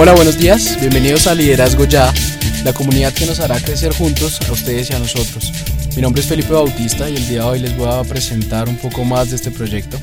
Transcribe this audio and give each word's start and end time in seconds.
Hola, 0.00 0.14
buenos 0.14 0.38
días. 0.38 0.78
Bienvenidos 0.78 1.26
a 1.26 1.34
Liderazgo 1.34 1.84
Ya, 1.84 2.14
la 2.62 2.72
comunidad 2.72 3.12
que 3.12 3.26
nos 3.26 3.40
hará 3.40 3.58
crecer 3.58 3.92
juntos 3.92 4.38
a 4.48 4.52
ustedes 4.52 4.90
y 4.90 4.94
a 4.94 5.00
nosotros. 5.00 5.52
Mi 5.96 6.02
nombre 6.02 6.22
es 6.22 6.28
Felipe 6.28 6.52
Bautista 6.52 7.10
y 7.10 7.16
el 7.16 7.28
día 7.28 7.40
de 7.40 7.48
hoy 7.48 7.58
les 7.58 7.76
voy 7.76 7.88
a 7.88 8.04
presentar 8.04 8.68
un 8.68 8.76
poco 8.76 9.02
más 9.02 9.30
de 9.30 9.34
este 9.34 9.50
proyecto. 9.50 9.98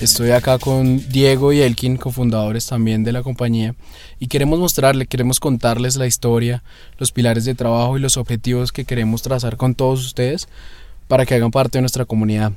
Estoy 0.00 0.30
acá 0.30 0.60
con 0.60 1.08
Diego 1.08 1.52
y 1.52 1.60
Elkin, 1.60 1.96
cofundadores 1.96 2.68
también 2.68 3.02
de 3.02 3.10
la 3.10 3.24
compañía, 3.24 3.74
y 4.20 4.28
queremos 4.28 4.60
mostrarles, 4.60 5.08
queremos 5.08 5.40
contarles 5.40 5.96
la 5.96 6.06
historia, 6.06 6.62
los 6.98 7.10
pilares 7.10 7.44
de 7.44 7.56
trabajo 7.56 7.98
y 7.98 8.00
los 8.00 8.18
objetivos 8.18 8.70
que 8.70 8.84
queremos 8.84 9.22
trazar 9.22 9.56
con 9.56 9.74
todos 9.74 10.06
ustedes 10.06 10.46
para 11.08 11.26
que 11.26 11.34
hagan 11.34 11.50
parte 11.50 11.78
de 11.78 11.82
nuestra 11.82 12.04
comunidad. 12.04 12.52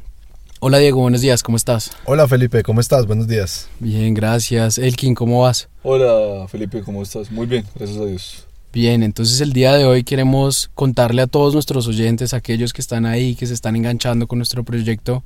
Hola 0.67 0.79
Diego, 0.79 0.99
buenos 0.99 1.21
días, 1.21 1.43
¿cómo 1.43 1.57
estás? 1.57 1.91
Hola 2.05 2.27
Felipe, 2.27 2.63
¿cómo 2.63 2.81
estás? 2.81 3.05
Buenos 3.05 3.27
días. 3.27 3.69
Bien, 3.79 4.15
gracias. 4.15 4.79
Elkin, 4.79 5.13
¿cómo 5.13 5.41
vas? 5.41 5.69
Hola 5.83 6.47
Felipe, 6.47 6.81
¿cómo 6.81 7.03
estás? 7.03 7.29
Muy 7.29 7.45
bien, 7.45 7.63
gracias 7.75 7.99
a 7.99 8.05
Dios. 8.05 8.47
Bien, 8.73 9.03
entonces 9.03 9.41
el 9.41 9.53
día 9.53 9.73
de 9.73 9.85
hoy 9.85 10.03
queremos 10.03 10.71
contarle 10.73 11.21
a 11.21 11.27
todos 11.27 11.53
nuestros 11.53 11.87
oyentes, 11.87 12.33
aquellos 12.33 12.73
que 12.73 12.81
están 12.81 13.05
ahí, 13.05 13.35
que 13.35 13.45
se 13.45 13.53
están 13.53 13.75
enganchando 13.75 14.25
con 14.25 14.39
nuestro 14.39 14.63
proyecto, 14.63 15.23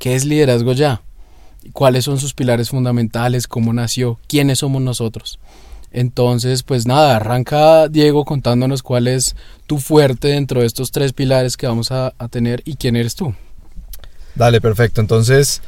qué 0.00 0.16
es 0.16 0.24
Liderazgo 0.24 0.72
Ya, 0.72 1.02
cuáles 1.72 2.04
son 2.04 2.18
sus 2.18 2.34
pilares 2.34 2.70
fundamentales, 2.70 3.46
cómo 3.46 3.72
nació, 3.72 4.18
quiénes 4.26 4.58
somos 4.58 4.82
nosotros. 4.82 5.38
Entonces, 5.92 6.64
pues 6.64 6.86
nada, 6.86 7.14
arranca 7.14 7.86
Diego 7.86 8.24
contándonos 8.24 8.82
cuál 8.82 9.06
es 9.06 9.36
tu 9.68 9.78
fuerte 9.78 10.26
dentro 10.26 10.62
de 10.62 10.66
estos 10.66 10.90
tres 10.90 11.12
pilares 11.12 11.56
que 11.56 11.68
vamos 11.68 11.92
a, 11.92 12.12
a 12.18 12.26
tener 12.26 12.60
y 12.64 12.74
quién 12.74 12.96
eres 12.96 13.14
tú. 13.14 13.32
Dale, 14.34 14.60
perfecto. 14.60 15.00
Entonces, 15.00 15.60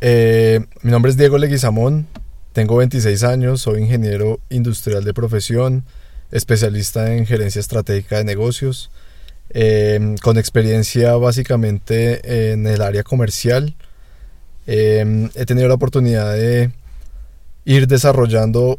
eh, 0.00 0.60
mi 0.82 0.90
nombre 0.90 1.10
es 1.10 1.16
Diego 1.16 1.38
Leguizamón, 1.38 2.06
tengo 2.52 2.76
26 2.76 3.22
años, 3.24 3.62
soy 3.62 3.82
ingeniero 3.82 4.40
industrial 4.50 5.04
de 5.04 5.14
profesión, 5.14 5.84
especialista 6.30 7.14
en 7.14 7.26
gerencia 7.26 7.60
estratégica 7.60 8.18
de 8.18 8.24
negocios, 8.24 8.90
eh, 9.50 10.14
con 10.22 10.38
experiencia 10.38 11.14
básicamente 11.16 12.52
en 12.52 12.66
el 12.66 12.82
área 12.82 13.02
comercial. 13.02 13.74
Eh, 14.66 15.28
he 15.34 15.46
tenido 15.46 15.68
la 15.68 15.74
oportunidad 15.74 16.32
de 16.34 16.70
ir 17.64 17.86
desarrollando 17.86 18.78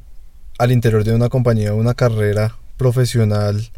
al 0.58 0.72
interior 0.72 1.04
de 1.04 1.14
una 1.14 1.30
compañía 1.30 1.74
una 1.74 1.94
carrera 1.94 2.56
profesional 2.78 3.72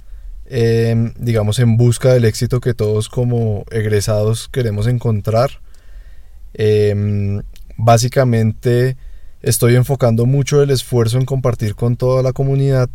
eh, 0.45 1.13
digamos, 1.17 1.59
en 1.59 1.77
busca 1.77 2.13
del 2.13 2.25
éxito 2.25 2.59
que 2.59 2.73
todos 2.73 3.09
como 3.09 3.65
egresados 3.71 4.47
queremos 4.49 4.87
encontrar. 4.87 5.61
Eh, 6.53 7.41
básicamente 7.77 8.97
estoy 9.41 9.75
enfocando 9.75 10.25
mucho 10.25 10.61
el 10.61 10.71
esfuerzo 10.71 11.17
en 11.17 11.25
compartir 11.25 11.75
con 11.75 11.97
toda 11.97 12.23
la 12.23 12.33
comunidad 12.33 12.89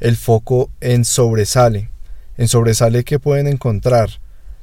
el 0.00 0.16
foco 0.16 0.70
en 0.80 1.04
sobresale. 1.04 1.90
En 2.36 2.48
sobresale 2.48 3.04
que 3.04 3.18
pueden 3.18 3.46
encontrar 3.46 4.20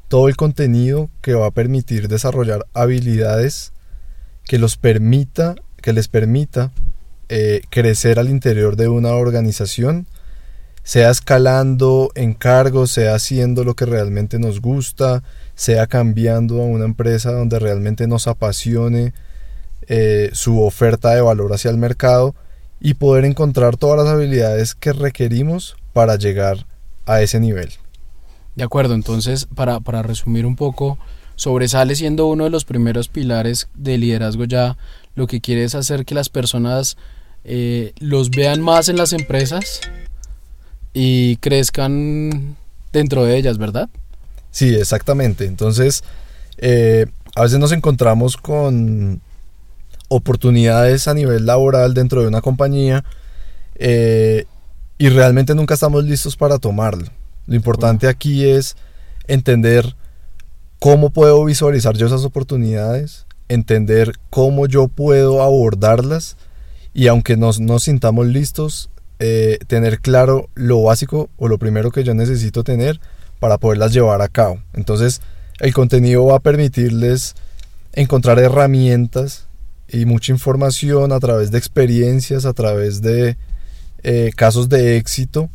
todo 0.08 0.30
el 0.30 0.36
contenido 0.36 1.10
que 1.22 1.34
va 1.34 1.48
a 1.48 1.52
permitir 1.52 2.08
desarrollar 2.08 2.66
habilidades 2.74 3.74
que 4.46 4.60
los 4.60 4.78
permita, 4.78 5.56
que 5.82 5.94
les 5.94 6.08
permita 6.08 6.72
eh, 7.28 7.62
crecer 7.70 8.20
al 8.20 8.30
interior 8.30 8.76
de 8.76 8.88
una 8.88 9.14
organización 9.14 10.08
sea 10.86 11.10
escalando 11.10 12.12
en 12.14 12.36
cargos, 12.36 12.92
sea 12.92 13.16
haciendo 13.16 13.64
lo 13.64 13.74
que 13.74 13.88
realmente 13.88 14.38
nos 14.38 14.62
gusta, 14.62 15.24
sea 15.56 15.88
cambiando 15.88 16.62
a 16.62 16.66
una 16.66 16.86
empresa 16.86 17.32
donde 17.32 17.58
realmente 17.58 18.06
nos 18.06 18.28
apasione 18.28 19.12
eh, 19.88 20.30
su 20.34 20.62
oferta 20.62 21.10
de 21.16 21.22
valor 21.22 21.54
hacia 21.54 21.72
el 21.72 21.78
mercado 21.78 22.36
y 22.80 22.94
poder 22.94 23.26
encontrar 23.26 23.78
todas 23.78 23.98
las 23.98 24.14
habilidades 24.14 24.76
que 24.76 24.94
requerimos 24.94 25.76
para 25.92 26.18
llegar 26.18 26.68
a 27.08 27.20
ese 27.24 27.40
nivel. 27.40 27.72
De 28.56 28.64
acuerdo, 28.64 28.94
entonces 28.94 29.48
para, 29.56 29.80
para 29.80 30.04
resumir 30.04 30.46
un 30.46 30.56
poco, 30.56 31.00
sobresale 31.36 31.96
siendo 31.96 32.28
uno 32.28 32.44
de 32.44 32.52
los 32.52 32.64
primeros 32.64 33.08
pilares 33.08 33.70
de 33.74 33.98
liderazgo 33.98 34.44
ya, 34.44 34.78
lo 35.16 35.26
que 35.26 35.42
quiere 35.42 35.64
es 35.64 35.74
hacer 35.74 36.06
que 36.06 36.14
las 36.14 36.30
personas 36.30 36.96
eh, 37.44 37.94
los 37.98 38.30
vean 38.30 38.62
más 38.62 38.88
en 38.88 38.98
las 38.98 39.14
empresas, 39.14 39.82
y 40.98 41.36
crezcan 41.38 42.56
dentro 42.94 43.26
de 43.26 43.38
ellas, 43.38 43.58
¿verdad? 43.58 43.90
Sí, 44.50 44.74
exactamente. 44.74 45.46
Entonces, 45.46 46.06
eh, 46.58 47.06
a 47.36 47.42
veces 47.42 47.60
nos 47.60 47.74
encontramos 47.74 48.38
con 48.38 49.22
oportunidades 50.08 51.10
a 51.10 51.14
nivel 51.14 51.46
laboral 51.46 51.94
dentro 51.94 52.22
de 52.22 52.30
una 52.30 52.40
compañía 52.40 53.04
eh, 53.76 54.46
y 54.98 55.10
realmente 55.10 55.54
nunca 55.54 55.74
estamos 55.74 56.06
listos 56.06 56.38
para 56.38 56.60
tomarlo. 56.60 57.08
Lo 57.46 57.56
importante 57.56 58.08
aquí 58.08 58.48
es 58.48 58.78
entender 59.28 59.98
cómo 60.80 61.10
puedo 61.10 61.44
visualizar 61.44 61.98
yo 61.98 62.08
esas 62.08 62.24
oportunidades, 62.24 63.26
entender 63.50 64.14
cómo 64.30 64.66
yo 64.66 64.88
puedo 64.88 65.42
abordarlas 65.42 66.38
y 66.94 67.08
aunque 67.08 67.36
nos, 67.36 67.60
nos 67.60 67.84
sintamos 67.84 68.28
listos, 68.28 68.90
eh, 69.20 69.60
tener 69.68 70.00
claro 70.00 70.50
lo 70.56 70.84
básico 70.84 71.30
o 71.38 71.48
lo 71.48 71.58
primero 71.58 71.92
que 71.92 72.04
yo 72.04 72.14
necesito 72.14 72.64
tener 72.64 73.00
para 73.40 73.58
poderlas 73.58 73.94
llevar 73.94 74.22
a 74.22 74.28
cabo. 74.28 74.62
Entonces, 74.74 75.22
el 75.60 75.74
contenido 75.74 76.26
va 76.26 76.38
a 76.38 76.40
permitirles 76.40 77.36
encontrar 77.94 78.40
herramientas 78.40 79.48
y 79.88 80.06
mucha 80.06 80.32
información 80.32 81.12
a 81.12 81.20
través 81.20 81.52
de 81.52 81.58
experiencias, 81.58 82.46
a 82.46 82.54
través 82.54 83.02
de 83.02 83.38
eh, 84.04 84.32
casos 84.36 84.68
de 84.70 84.98
éxito, 84.98 85.50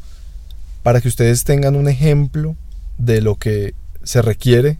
para 0.82 1.00
que 1.00 1.08
ustedes 1.08 1.44
tengan 1.44 1.76
un 1.76 1.88
ejemplo 1.88 2.56
de 2.96 3.20
lo 3.20 3.36
que 3.36 3.74
se 4.02 4.22
requiere, 4.22 4.78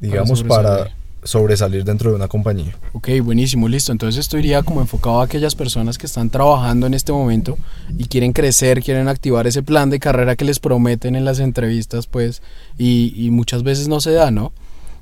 digamos, 0.00 0.42
para, 0.42 0.90
sobresalir 1.22 1.84
dentro 1.84 2.10
de 2.10 2.16
una 2.16 2.28
compañía. 2.28 2.76
Ok, 2.92 3.08
buenísimo, 3.22 3.68
listo. 3.68 3.92
Entonces 3.92 4.20
esto 4.20 4.38
iría 4.38 4.62
como 4.62 4.80
enfocado 4.80 5.20
a 5.20 5.24
aquellas 5.24 5.54
personas 5.54 5.98
que 5.98 6.06
están 6.06 6.30
trabajando 6.30 6.86
en 6.86 6.94
este 6.94 7.12
momento 7.12 7.58
y 7.96 8.06
quieren 8.06 8.32
crecer, 8.32 8.82
quieren 8.82 9.08
activar 9.08 9.46
ese 9.46 9.62
plan 9.62 9.90
de 9.90 10.00
carrera 10.00 10.36
que 10.36 10.44
les 10.44 10.58
prometen 10.58 11.14
en 11.14 11.24
las 11.24 11.38
entrevistas, 11.38 12.06
pues, 12.06 12.42
y, 12.76 13.28
muchas 13.30 13.62
veces 13.62 13.88
no 13.88 14.00
se 14.00 14.12
da, 14.12 14.30
¿no? 14.30 14.52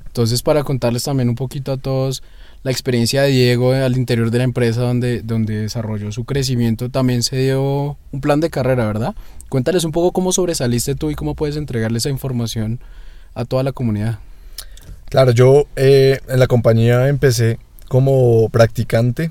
Entonces 0.05 0.41
para 0.41 0.63
contarles 0.63 1.03
también 1.03 1.29
un 1.29 1.35
poquito 1.35 1.71
a 1.71 1.77
todos 1.77 2.21
la 2.63 2.71
experiencia 2.71 3.23
de 3.23 3.29
Diego 3.29 3.73
al 3.73 3.97
interior 3.97 4.29
de 4.29 4.37
la 4.37 4.43
empresa 4.43 4.81
donde, 4.81 5.21
donde 5.21 5.61
desarrolló 5.61 6.11
su 6.11 6.25
crecimiento, 6.25 6.89
también 6.89 7.23
se 7.23 7.37
dio 7.37 7.97
un 8.11 8.21
plan 8.21 8.39
de 8.39 8.49
carrera, 8.49 8.85
¿verdad? 8.85 9.15
Cuéntales 9.49 9.83
un 9.83 9.91
poco 9.91 10.11
cómo 10.11 10.31
sobresaliste 10.31 10.95
tú 10.95 11.09
y 11.09 11.15
cómo 11.15 11.33
puedes 11.33 11.55
entregarle 11.55 11.97
esa 11.97 12.09
información 12.09 12.79
a 13.33 13.45
toda 13.45 13.63
la 13.63 13.71
comunidad. 13.71 14.19
Claro, 15.11 15.31
yo 15.31 15.67
eh, 15.75 16.21
en 16.29 16.39
la 16.39 16.47
compañía 16.47 17.09
empecé 17.09 17.59
como 17.89 18.47
practicante. 18.47 19.29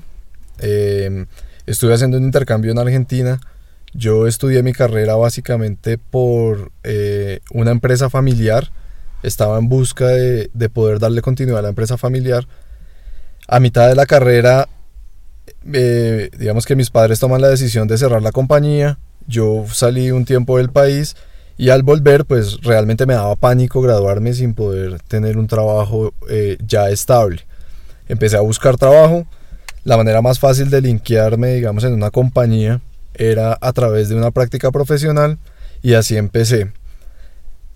Eh, 0.59 1.25
estuve 1.65 1.95
haciendo 1.95 2.19
un 2.19 2.23
intercambio 2.23 2.71
en 2.71 2.77
Argentina. 2.77 3.41
Yo 3.91 4.27
estudié 4.27 4.61
mi 4.61 4.73
carrera 4.73 5.15
básicamente 5.15 5.97
por 5.97 6.71
eh, 6.83 7.39
una 7.49 7.71
empresa 7.71 8.11
familiar. 8.11 8.69
Estaba 9.23 9.57
en 9.57 9.69
busca 9.69 10.05
de, 10.05 10.51
de, 10.53 10.69
poder 10.69 10.99
darle 10.99 11.23
continuidad 11.23 11.57
a 11.57 11.63
la 11.63 11.69
empresa 11.69 11.97
familiar. 11.97 12.47
A 13.47 13.59
mitad 13.59 13.89
de 13.89 13.95
la 13.95 14.05
carrera, 14.05 14.69
digamos 15.63 16.67
que 16.67 16.75
mis 16.75 16.91
padres 16.91 17.19
toman 17.19 17.41
la 17.41 17.49
decisión 17.49 17.87
de 17.87 17.97
cerrar 17.97 18.21
la 18.21 18.31
compañía. 18.31 18.99
Yo 19.25 19.65
salí 19.67 20.11
un 20.11 20.25
tiempo 20.25 20.59
del 20.59 20.69
país 20.69 21.15
y 21.61 21.69
al 21.69 21.83
volver, 21.83 22.25
pues 22.25 22.59
realmente 22.63 23.05
me 23.05 23.13
daba 23.13 23.35
pánico 23.35 23.81
graduarme 23.81 24.33
sin 24.33 24.55
poder 24.55 24.99
tener 25.03 25.37
un 25.37 25.45
trabajo 25.45 26.11
eh, 26.27 26.57
ya 26.65 26.89
estable. 26.89 27.41
Empecé 28.07 28.35
a 28.35 28.41
buscar 28.41 28.77
trabajo. 28.77 29.27
la 29.83 29.95
manera 29.95 30.23
más 30.23 30.39
fácil 30.39 30.71
de 30.71 30.81
linkearme, 30.81 31.53
digamos, 31.53 31.83
en 31.83 31.93
una 31.93 32.09
compañía 32.09 32.81
era 33.13 33.59
a 33.61 33.73
través 33.73 34.09
de 34.09 34.15
una 34.15 34.31
práctica 34.31 34.71
profesional 34.71 35.37
y 35.83 35.93
así 35.93 36.17
empecé. 36.17 36.71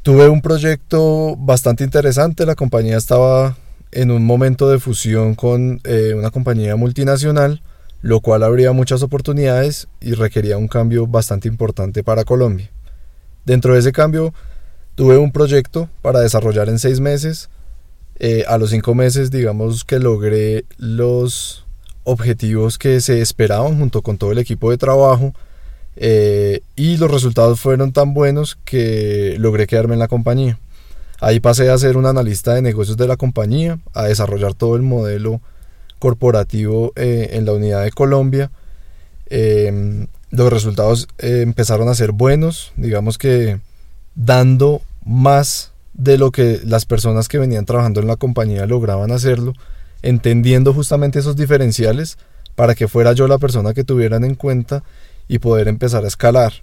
Tuve 0.01 0.29
un 0.29 0.41
proyecto 0.41 1.35
bastante 1.37 1.83
interesante, 1.83 2.47
la 2.47 2.55
compañía 2.55 2.97
estaba 2.97 3.55
en 3.91 4.09
un 4.09 4.25
momento 4.25 4.67
de 4.67 4.79
fusión 4.79 5.35
con 5.35 5.79
eh, 5.83 6.15
una 6.17 6.31
compañía 6.31 6.75
multinacional, 6.75 7.61
lo 8.01 8.19
cual 8.19 8.41
abría 8.41 8.71
muchas 8.71 9.03
oportunidades 9.03 9.87
y 10.01 10.13
requería 10.13 10.57
un 10.57 10.69
cambio 10.69 11.05
bastante 11.05 11.47
importante 11.47 12.03
para 12.03 12.23
Colombia. 12.23 12.71
Dentro 13.45 13.73
de 13.73 13.79
ese 13.79 13.91
cambio 13.91 14.33
tuve 14.95 15.17
un 15.17 15.31
proyecto 15.31 15.89
para 16.01 16.19
desarrollar 16.19 16.69
en 16.69 16.79
seis 16.79 16.99
meses. 16.99 17.49
Eh, 18.17 18.43
a 18.47 18.57
los 18.57 18.69
cinco 18.69 18.95
meses 18.95 19.29
digamos 19.29 19.83
que 19.83 19.99
logré 19.99 20.65
los 20.77 21.65
objetivos 22.05 22.77
que 22.77 23.01
se 23.01 23.21
esperaban 23.21 23.77
junto 23.77 24.01
con 24.01 24.17
todo 24.17 24.31
el 24.31 24.37
equipo 24.37 24.71
de 24.71 24.77
trabajo 24.77 25.33
eh, 25.97 26.61
y 26.75 26.97
los 26.97 27.11
resultados 27.11 27.59
fueron 27.59 27.91
tan 27.91 28.13
buenos 28.13 28.57
que 28.63 29.35
logré 29.39 29.67
quedarme 29.67 29.93
en 29.93 29.99
la 29.99 30.07
compañía. 30.07 30.59
Ahí 31.19 31.39
pasé 31.39 31.69
a 31.69 31.77
ser 31.77 31.97
un 31.97 32.05
analista 32.05 32.53
de 32.53 32.61
negocios 32.61 32.97
de 32.97 33.07
la 33.07 33.17
compañía, 33.17 33.79
a 33.93 34.03
desarrollar 34.03 34.53
todo 34.53 34.75
el 34.75 34.81
modelo 34.81 35.41
corporativo 35.99 36.91
eh, 36.95 37.29
en 37.33 37.45
la 37.45 37.53
unidad 37.53 37.83
de 37.83 37.91
Colombia. 37.91 38.51
Em, 39.27 40.07
los 40.35 40.51
resultados 40.51 41.07
eh, 41.17 41.41
empezaron 41.41 41.89
a 41.89 41.95
ser 41.95 42.11
buenos, 42.11 42.73
digamos 42.75 43.17
que 43.17 43.59
dando 44.15 44.81
más 45.05 45.71
de 45.93 46.17
lo 46.17 46.31
que 46.31 46.59
las 46.63 46.85
personas 46.85 47.27
que 47.27 47.37
venían 47.37 47.65
trabajando 47.65 48.01
en 48.01 48.07
la 48.07 48.15
compañía 48.15 48.65
lograban 48.65 49.11
hacerlo 49.11 49.53
entendiendo 50.05 50.71
justamente 50.73 51.19
esos 51.19 51.35
diferenciales 51.35 52.17
para 52.55 52.75
que 52.75 52.87
fuera 52.87 53.13
yo 53.13 53.27
la 53.27 53.39
persona 53.39 53.73
que 53.73 53.83
tuvieran 53.83 54.23
en 54.23 54.35
cuenta 54.35 54.83
y 55.27 55.39
poder 55.39 55.67
empezar 55.67 56.05
a 56.05 56.07
escalar. 56.07 56.53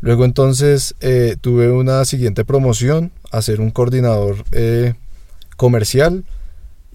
Luego 0.00 0.24
entonces 0.24 0.94
eh, 1.00 1.36
tuve 1.40 1.72
una 1.72 2.04
siguiente 2.04 2.44
promoción 2.44 3.10
a 3.32 3.42
ser 3.42 3.60
un 3.60 3.72
coordinador 3.72 4.44
eh, 4.52 4.94
comercial 5.56 6.24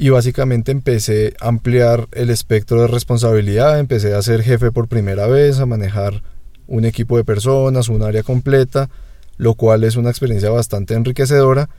y 0.03 0.09
básicamente 0.09 0.73
empecé 0.73 1.33
a 1.39 1.47
ampliar 1.47 2.09
el 2.11 2.29
espectro 2.29 2.81
de 2.81 2.87
responsabilidad, 2.87 3.79
empecé 3.79 4.13
a 4.13 4.21
ser 4.21 4.43
jefe 4.43 4.69
por 4.69 4.89
primera 4.89 5.27
vez, 5.27 5.59
a 5.59 5.65
manejar 5.65 6.23
un 6.67 6.83
equipo 6.83 7.15
de 7.15 7.23
personas, 7.23 7.87
un 7.87 8.03
área 8.03 8.21
completa, 8.21 8.89
lo 9.37 9.53
cual 9.53 9.85
es 9.85 9.95
una 9.95 10.09
experiencia 10.09 10.49
bastante 10.49 10.93
enriquecedora 10.93 11.69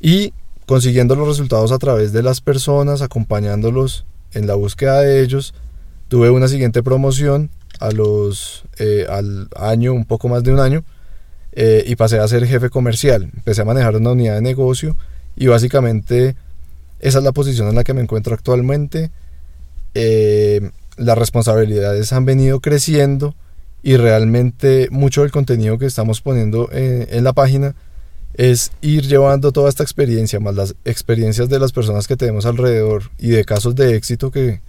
y 0.00 0.32
consiguiendo 0.64 1.16
los 1.16 1.28
resultados 1.28 1.70
a 1.70 1.76
través 1.76 2.14
de 2.14 2.22
las 2.22 2.40
personas, 2.40 3.02
acompañándolos 3.02 4.06
en 4.32 4.46
la 4.46 4.54
búsqueda 4.54 5.02
de 5.02 5.20
ellos. 5.20 5.52
Tuve 6.08 6.30
una 6.30 6.48
siguiente 6.48 6.82
promoción 6.82 7.50
a 7.78 7.90
los, 7.90 8.64
eh, 8.78 9.04
al 9.06 9.48
año, 9.54 9.92
un 9.92 10.06
poco 10.06 10.30
más 10.30 10.44
de 10.44 10.52
un 10.54 10.60
año, 10.60 10.82
eh, 11.52 11.84
y 11.86 11.94
pasé 11.96 12.20
a 12.20 12.26
ser 12.26 12.46
jefe 12.46 12.70
comercial. 12.70 13.24
Empecé 13.34 13.60
a 13.60 13.66
manejar 13.66 13.96
una 13.96 14.12
unidad 14.12 14.36
de 14.36 14.40
negocio 14.40 14.96
y 15.36 15.48
básicamente 15.48 16.36
esa 17.04 17.18
es 17.18 17.24
la 17.24 17.32
posición 17.32 17.68
en 17.68 17.74
la 17.74 17.84
que 17.84 17.92
me 17.92 18.00
encuentro 18.00 18.34
actualmente. 18.34 19.10
Eh, 19.94 20.70
las 20.96 21.18
responsabilidades 21.18 22.14
han 22.14 22.24
venido 22.24 22.60
creciendo 22.60 23.34
y 23.82 23.98
realmente 23.98 24.88
mucho 24.90 25.20
del 25.20 25.30
contenido 25.30 25.76
que 25.78 25.84
estamos 25.84 26.22
poniendo 26.22 26.70
en 26.72 27.22
la 27.22 27.34
página 27.34 27.74
es 28.32 28.72
ir 28.80 29.06
llevando 29.06 29.52
toda 29.52 29.68
esta 29.68 29.82
experiencia, 29.82 30.40
más 30.40 30.54
las 30.54 30.74
experiencias 30.86 31.50
de 31.50 31.58
las 31.58 31.72
personas 31.72 32.08
que 32.08 32.16
tenemos 32.16 32.46
alrededor 32.46 33.10
y 33.18 33.28
de 33.28 33.44
casos 33.44 33.74
de 33.74 33.96
éxito 33.96 34.30
que, 34.30 34.62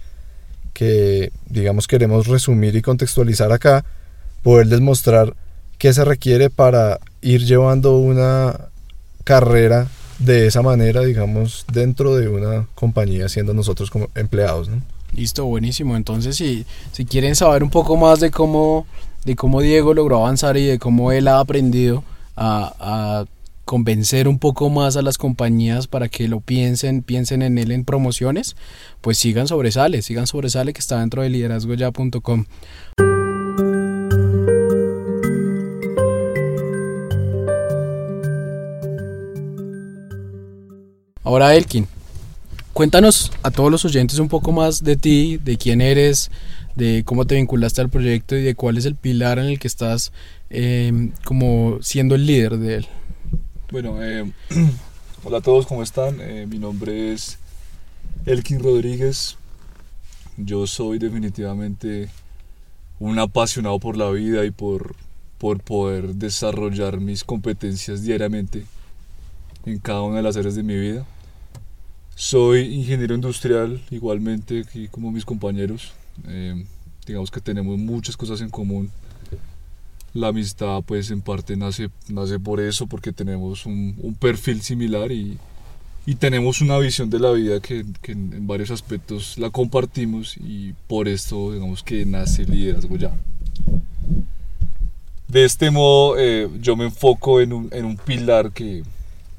que 0.74 1.32
digamos 1.48 1.88
queremos 1.88 2.26
resumir 2.26 2.76
y 2.76 2.82
contextualizar 2.82 3.50
acá, 3.50 3.86
poderles 4.42 4.82
mostrar 4.82 5.34
qué 5.78 5.94
se 5.94 6.04
requiere 6.04 6.50
para 6.50 7.00
ir 7.22 7.46
llevando 7.46 7.96
una 7.96 8.68
carrera 9.24 9.88
de 10.18 10.46
esa 10.46 10.62
manera, 10.62 11.02
digamos, 11.02 11.64
dentro 11.72 12.16
de 12.16 12.28
una 12.28 12.66
compañía, 12.74 13.28
siendo 13.28 13.54
nosotros 13.54 13.90
como 13.90 14.08
empleados. 14.14 14.68
Listo, 15.14 15.44
buenísimo. 15.46 15.96
Entonces, 15.96 16.36
si, 16.36 16.64
si 16.92 17.04
quieren 17.04 17.36
saber 17.36 17.62
un 17.62 17.70
poco 17.70 17.96
más 17.96 18.20
de 18.20 18.30
cómo, 18.30 18.86
de 19.24 19.36
cómo 19.36 19.60
Diego 19.60 19.94
logró 19.94 20.18
avanzar 20.18 20.56
y 20.56 20.64
de 20.64 20.78
cómo 20.78 21.12
él 21.12 21.28
ha 21.28 21.40
aprendido 21.40 22.04
a, 22.36 22.74
a 22.78 23.24
convencer 23.66 24.28
un 24.28 24.38
poco 24.38 24.70
más 24.70 24.96
a 24.96 25.02
las 25.02 25.18
compañías 25.18 25.88
para 25.88 26.08
que 26.08 26.28
lo 26.28 26.40
piensen, 26.40 27.02
piensen 27.02 27.42
en 27.42 27.58
él 27.58 27.72
en 27.72 27.84
promociones, 27.84 28.56
pues 29.00 29.18
sigan 29.18 29.48
Sobresale, 29.48 30.02
sigan 30.02 30.26
Sobresale 30.26 30.72
que 30.72 30.80
está 30.80 31.00
dentro 31.00 31.22
de 31.22 31.30
liderazgoya.com. 31.30 32.44
Ahora 41.36 41.54
Elkin, 41.54 41.86
cuéntanos 42.72 43.30
a 43.42 43.50
todos 43.50 43.70
los 43.70 43.84
oyentes 43.84 44.18
un 44.18 44.28
poco 44.28 44.52
más 44.52 44.82
de 44.82 44.96
ti, 44.96 45.36
de 45.36 45.58
quién 45.58 45.82
eres, 45.82 46.30
de 46.76 47.02
cómo 47.04 47.26
te 47.26 47.34
vinculaste 47.34 47.82
al 47.82 47.90
proyecto 47.90 48.36
y 48.36 48.42
de 48.42 48.54
cuál 48.54 48.78
es 48.78 48.86
el 48.86 48.94
pilar 48.94 49.38
en 49.38 49.44
el 49.44 49.58
que 49.58 49.68
estás 49.68 50.12
eh, 50.48 51.10
como 51.26 51.76
siendo 51.82 52.14
el 52.14 52.24
líder 52.24 52.56
de 52.56 52.76
él. 52.76 52.86
Bueno, 53.70 54.02
eh, 54.02 54.32
hola 55.24 55.36
a 55.36 55.40
todos, 55.42 55.66
¿cómo 55.66 55.82
están? 55.82 56.22
Eh, 56.22 56.46
mi 56.48 56.58
nombre 56.58 57.12
es 57.12 57.36
Elkin 58.24 58.62
Rodríguez. 58.62 59.36
Yo 60.38 60.66
soy 60.66 60.98
definitivamente 60.98 62.08
un 62.98 63.18
apasionado 63.18 63.78
por 63.78 63.98
la 63.98 64.08
vida 64.08 64.46
y 64.46 64.52
por, 64.52 64.96
por 65.36 65.60
poder 65.60 66.14
desarrollar 66.14 66.98
mis 66.98 67.24
competencias 67.24 68.02
diariamente 68.04 68.64
en 69.66 69.78
cada 69.80 70.00
una 70.00 70.16
de 70.16 70.22
las 70.22 70.38
áreas 70.38 70.54
de 70.54 70.62
mi 70.62 70.78
vida. 70.78 71.04
Soy 72.16 72.74
ingeniero 72.74 73.14
industrial, 73.14 73.80
igualmente 73.90 74.64
como 74.90 75.12
mis 75.12 75.24
compañeros. 75.24 75.92
Eh, 76.26 76.64
digamos 77.06 77.30
que 77.30 77.40
tenemos 77.40 77.78
muchas 77.78 78.16
cosas 78.16 78.40
en 78.40 78.50
común 78.50 78.90
la 80.16 80.28
amistad 80.28 80.82
pues 80.84 81.10
en 81.10 81.20
parte 81.20 81.56
nace, 81.56 81.90
nace 82.08 82.38
por 82.40 82.60
eso, 82.60 82.86
porque 82.86 83.12
tenemos 83.12 83.66
un, 83.66 84.16
perfil 84.18 84.62
similar 84.62 85.12
y, 85.12 85.38
tenemos 86.18 86.60
una 86.60 86.78
visión 86.78 87.10
de 87.10 87.18
la 87.18 87.32
vida 87.32 87.60
que, 87.60 87.84
en, 88.04 88.46
varios 88.46 88.70
aspectos 88.70 89.36
la 89.38 89.50
compartimos 89.50 90.36
y 90.36 90.72
por 90.86 91.08
esto 91.08 91.52
digamos 91.52 91.82
que 91.82 92.06
nace 92.06 92.42
el 92.42 92.50
liderazgo 92.50 92.96
ya. 92.96 93.12
De 95.28 95.44
este 95.44 95.70
modo 95.70 96.16
eh, 96.18 96.48
yo 96.60 96.76
me 96.76 96.84
enfoco 96.84 97.40
en 97.40 97.52
un, 97.52 97.68
en 97.72 97.84
un 97.84 97.96
pilar 97.96 98.52
que, 98.52 98.84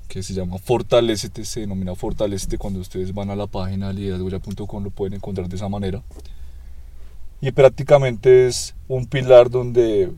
que, 0.07 0.23
se 0.23 0.33
llama 0.33 0.57
Fortalecete, 0.57 1.45
se 1.45 1.61
denomina 1.61 1.95
Fortalecete 1.95 2.57
cuando 2.57 2.79
ustedes 2.79 3.13
van 3.13 3.29
a 3.29 3.35
la 3.35 3.47
página 3.47 3.93
liderazgoya.com 3.93 4.83
lo 4.83 4.89
pueden 4.91 5.15
encontrar 5.15 5.47
de 5.47 5.55
esa 5.55 5.69
manera. 5.69 6.01
Y 7.41 7.51
prácticamente 7.51 8.47
es 8.47 8.75
un 8.87 9.05
pilar 9.05 9.49
donde 9.49 10.11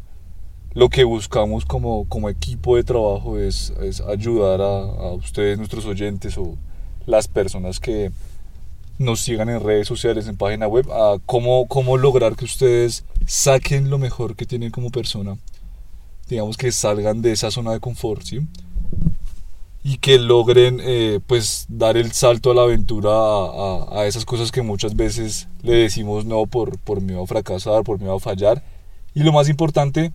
lo 0.73 0.89
que 0.89 1.03
buscamos 1.03 1.65
como, 1.65 2.07
como 2.07 2.29
equipo 2.29 2.75
de 2.75 2.83
trabajo 2.83 3.37
es, 3.37 3.73
es 3.81 4.01
ayudar 4.01 4.61
a, 4.61 4.65
a, 4.65 5.13
ustedes, 5.13 5.57
nuestros 5.57 5.85
oyentes 5.85 6.37
o 6.37 6.55
las 7.05 7.27
personas 7.27 7.79
que 7.79 8.11
nos 8.99 9.21
sigan 9.21 9.49
en 9.49 9.61
redes 9.61 9.87
sociales, 9.87 10.27
en 10.27 10.37
página 10.37 10.67
web, 10.67 10.91
a 10.91 11.17
cómo, 11.25 11.67
cómo 11.67 11.97
lograr 11.97 12.35
que 12.35 12.45
ustedes 12.45 13.05
saquen 13.25 13.89
lo 13.89 13.97
mejor 13.97 14.35
que 14.35 14.45
tienen 14.45 14.71
como 14.71 14.91
persona. 14.91 15.37
Digamos 16.27 16.57
que 16.57 16.71
salgan 16.71 17.21
de 17.21 17.31
esa 17.31 17.49
zona 17.49 17.71
de 17.71 17.79
confort, 17.79 18.21
¿sí? 18.23 18.41
Y 19.89 19.97
que 19.97 20.19
logren 20.19 20.79
eh, 20.83 21.19
pues 21.25 21.65
dar 21.67 21.97
el 21.97 22.11
salto 22.11 22.51
a 22.51 22.53
la 22.53 22.61
aventura 22.61 23.09
a, 23.09 23.45
a, 23.45 24.01
a, 24.01 24.05
esas 24.05 24.23
cosas 24.23 24.51
que 24.51 24.61
muchas 24.61 24.95
veces 24.95 25.47
le 25.63 25.73
decimos 25.73 26.25
no 26.25 26.45
por, 26.45 26.77
por 26.77 27.01
miedo 27.01 27.23
a 27.23 27.25
fracasar, 27.25 27.83
por 27.83 27.97
miedo 27.97 28.13
a 28.13 28.19
fallar. 28.19 28.61
Y 29.15 29.23
lo 29.23 29.31
más 29.31 29.49
importante, 29.49 30.11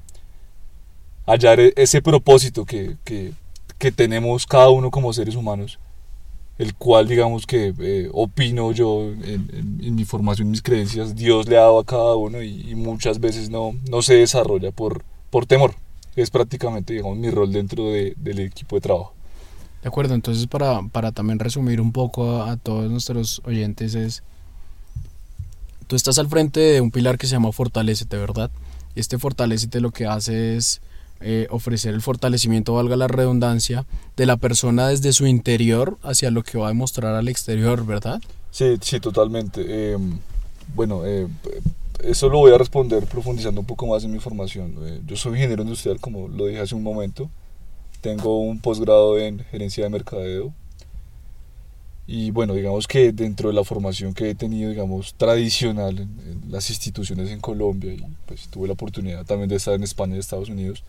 hallar 1.26 1.58
e-, 1.58 1.72
ese 1.76 2.02
propósito 2.02 2.64
que, 2.64 2.96
que, 3.02 3.32
que, 3.78 3.90
tenemos 3.90 4.46
cada 4.46 4.70
uno 4.70 4.92
como 4.92 5.12
seres 5.12 5.34
humanos, 5.34 5.80
el 6.58 6.74
cual 6.74 7.08
digamos 7.08 7.44
que 7.44 7.74
eh, 7.76 8.08
opino 8.12 8.70
yo 8.70 9.02
en, 9.02 9.80
en, 9.82 9.94
mi 9.96 10.04
formación, 10.04 10.50
mis 10.50 10.62
creencias, 10.62 11.16
Dios 11.16 11.48
le 11.48 11.56
ha 11.56 11.62
dado 11.62 11.80
a 11.80 11.84
cada 11.84 12.14
uno 12.14 12.42
y, 12.42 12.76
muchas 12.76 13.18
veces 13.18 13.50
no, 13.50 13.74
no 13.90 14.02
se 14.02 14.14
desarrolla 14.14 14.70
por, 14.70 15.04
por 15.30 15.46
temor. 15.46 15.74
Es 16.14 16.30
prácticamente 16.30 16.92
digamos, 16.92 17.18
mi 17.18 17.28
rol 17.28 17.52
dentro 17.52 17.90
de, 17.90 18.14
del 18.16 18.38
equipo 18.38 18.76
de 18.76 18.80
trabajo. 18.80 19.14
De 19.84 19.88
acuerdo, 19.88 20.14
entonces 20.14 20.46
para, 20.46 20.80
para 20.88 21.12
también 21.12 21.38
resumir 21.38 21.78
un 21.78 21.92
poco 21.92 22.42
a, 22.42 22.56
todos 22.56 22.90
nuestros 22.90 23.42
oyentes 23.44 23.94
es, 23.94 24.22
tú 25.86 25.94
estás 25.94 26.18
al 26.18 26.26
frente 26.26 26.58
de 26.58 26.80
un 26.80 26.90
pilar 26.90 27.18
que 27.18 27.26
se 27.26 27.32
llama 27.32 27.52
Fortalecete, 27.52 28.16
¿verdad? 28.16 28.50
Este 28.94 29.18
Fortalecete 29.18 29.82
lo 29.82 29.90
que 29.90 30.06
hace 30.06 30.56
es 30.56 30.80
eh, 31.20 31.48
ofrecer 31.50 31.92
el 31.92 32.00
fortalecimiento, 32.00 32.72
valga 32.72 32.96
la 32.96 33.08
redundancia, 33.08 33.84
de 34.16 34.24
la 34.24 34.38
persona 34.38 34.88
desde 34.88 35.12
su 35.12 35.26
interior 35.26 35.98
hacia 36.02 36.30
lo 36.30 36.42
que 36.44 36.56
va 36.56 36.64
a 36.64 36.68
demostrar 36.68 37.14
al 37.14 37.28
exterior, 37.28 37.84
¿verdad? 37.84 38.22
Sí, 38.52 38.78
sí, 38.80 39.00
totalmente. 39.00 39.92
Em, 39.92 40.18
bueno, 40.74 41.04
eh, 41.04 41.28
eso 42.02 42.30
lo 42.30 42.38
voy 42.38 42.54
a 42.54 42.58
responder 42.58 43.04
profundizando 43.04 43.60
un 43.60 43.66
poco 43.66 43.86
más 43.86 44.02
en 44.02 44.12
mi 44.12 44.18
formación. 44.18 44.76
Eh, 44.80 45.02
yo 45.06 45.14
soy 45.14 45.32
ingeniero 45.32 45.62
industrial, 45.62 46.00
como 46.00 46.26
lo 46.28 46.46
dije 46.46 46.60
hace 46.60 46.74
un 46.74 46.82
momento. 46.82 47.28
Tengo 48.04 48.38
un 48.38 48.60
posgrado 48.60 49.18
en 49.18 49.38
gerencia 49.38 49.82
de 49.82 49.88
mercadeo. 49.88 50.52
Y 52.06 52.32
bueno, 52.32 52.52
digamos 52.52 52.86
que 52.86 53.12
dentro 53.12 53.48
de 53.48 53.54
la 53.54 53.64
formación 53.64 54.12
que 54.12 54.28
he 54.28 54.34
tenido, 54.34 54.68
digamos, 54.68 55.14
tradicional 55.14 56.00
en, 56.00 56.42
las 56.50 56.68
instituciones 56.68 57.30
en 57.30 57.40
Colombia, 57.40 57.94
y 57.94 58.04
pues 58.26 58.48
tuve 58.48 58.66
la 58.66 58.74
oportunidad 58.74 59.24
también 59.24 59.48
de 59.48 59.56
estar 59.56 59.72
en 59.72 59.84
España 59.84 60.16
y 60.16 60.18
Estados 60.18 60.50
Unidos, 60.50 60.84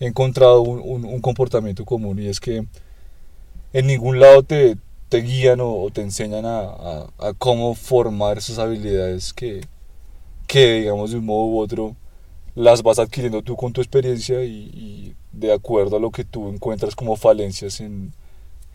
he 0.00 0.06
encontrado 0.08 0.62
un, 0.62 1.04
un, 1.04 1.20
comportamiento 1.20 1.84
común 1.84 2.18
y 2.18 2.26
es 2.26 2.40
que 2.40 2.66
en 3.72 3.86
ningún 3.86 4.18
lado 4.18 4.42
te, 4.42 4.76
te 5.08 5.18
guían 5.18 5.60
o, 5.62 5.88
te 5.92 6.02
enseñan 6.02 6.46
a, 6.46 6.62
a, 7.16 7.32
cómo 7.38 7.76
formar 7.76 8.38
esas 8.38 8.58
habilidades 8.58 9.32
que, 9.32 9.60
que, 10.48 10.80
digamos, 10.80 11.12
de 11.12 11.18
un 11.18 11.26
modo 11.26 11.44
u 11.44 11.60
otro 11.60 11.94
las 12.56 12.82
vas 12.82 12.98
adquiriendo 12.98 13.40
tú 13.42 13.54
con 13.54 13.72
tu 13.72 13.80
experiencia 13.80 14.42
y, 14.42 15.14
de 15.32 15.52
acuerdo 15.52 15.96
a 15.96 16.00
lo 16.00 16.10
que 16.10 16.24
tú 16.24 16.48
encuentras 16.48 16.96
como 16.96 17.16
falencias 17.16 17.80
en, 17.80 18.12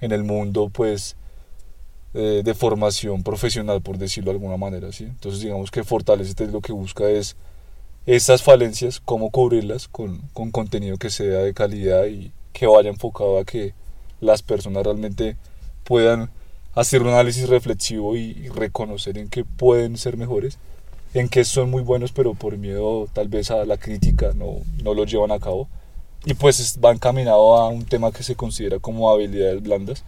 en 0.01 0.11
el 0.11 0.23
mundo, 0.23 0.69
pues, 0.73 1.15
eh, 2.13 2.41
de 2.43 2.53
formación 2.53 3.23
profesional, 3.23 3.81
por 3.81 3.97
decirlo 3.97 4.31
de 4.31 4.37
alguna 4.37 4.57
manera, 4.57 4.91
¿sí? 4.91 5.03
Entonces, 5.05 5.41
digamos 5.41 5.71
que 5.71 5.83
Fortalecete 5.83 6.47
lo 6.47 6.61
que 6.61 6.71
busca 6.71 7.09
es 7.09 7.35
esas 8.05 8.43
falencias, 8.43 8.99
cómo 8.99 9.31
cubrirlas 9.31 9.87
con, 9.87 10.21
con 10.33 10.51
contenido 10.51 10.97
que 10.97 11.09
sea 11.09 11.39
de 11.39 11.53
calidad 11.53 12.05
y 12.05 12.31
que 12.53 12.67
vaya 12.67 12.89
enfocado 12.89 13.39
a 13.39 13.45
que 13.45 13.73
las 14.21 14.43
personas 14.43 14.83
realmente 14.83 15.37
puedan 15.83 16.29
hacer 16.73 17.01
un 17.01 17.09
análisis 17.09 17.49
reflexivo 17.49 18.15
y, 18.15 18.31
y 18.31 18.49
reconocer 18.49 19.17
en 19.17 19.29
qué 19.29 19.43
pueden 19.43 19.97
ser 19.97 20.17
mejores 20.17 20.57
en 21.15 21.29
que 21.29 21.45
son 21.45 21.71
muy 21.71 21.81
buenos, 21.81 22.11
pero 22.11 22.33
por 22.33 22.57
miedo 22.57 23.07
tal 23.13 23.29
vez 23.29 23.49
a 23.49 23.63
la 23.65 23.77
crítica 23.77 24.33
no, 24.35 24.57
no 24.83 24.93
lo 24.93 25.05
llevan 25.05 25.31
a 25.31 25.39
cabo. 25.39 25.69
Y 26.25 26.33
pues 26.33 26.79
va 26.83 26.91
encaminado 26.91 27.55
a 27.55 27.69
un 27.69 27.85
tema 27.85 28.11
que 28.11 28.23
se 28.23 28.35
considera 28.35 28.79
como 28.79 29.09
habilidades 29.11 29.61
blandas, 29.61 30.03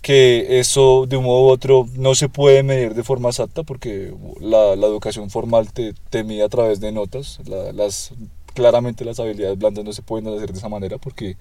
que 0.00 0.58
eso 0.58 1.06
de 1.06 1.16
un 1.16 1.24
modo 1.24 1.46
u 1.46 1.48
otro 1.48 1.88
no 1.94 2.14
se 2.14 2.28
puede 2.28 2.62
medir 2.62 2.94
de 2.94 3.02
forma 3.02 3.30
exacta 3.30 3.62
porque 3.62 4.12
la, 4.40 4.76
la 4.76 4.86
educación 4.86 5.30
formal 5.30 5.72
te, 5.72 5.94
te, 6.10 6.24
mide 6.24 6.42
a 6.44 6.48
través 6.48 6.80
de 6.80 6.92
notas. 6.92 7.40
las, 7.46 8.12
claramente 8.52 9.04
las 9.04 9.18
habilidades 9.18 9.58
blandas 9.58 9.84
no 9.84 9.92
se 9.92 10.02
pueden 10.02 10.28
hacer 10.28 10.52
de 10.52 10.58
esa 10.58 10.68
manera 10.68 10.98
porque, 10.98 11.36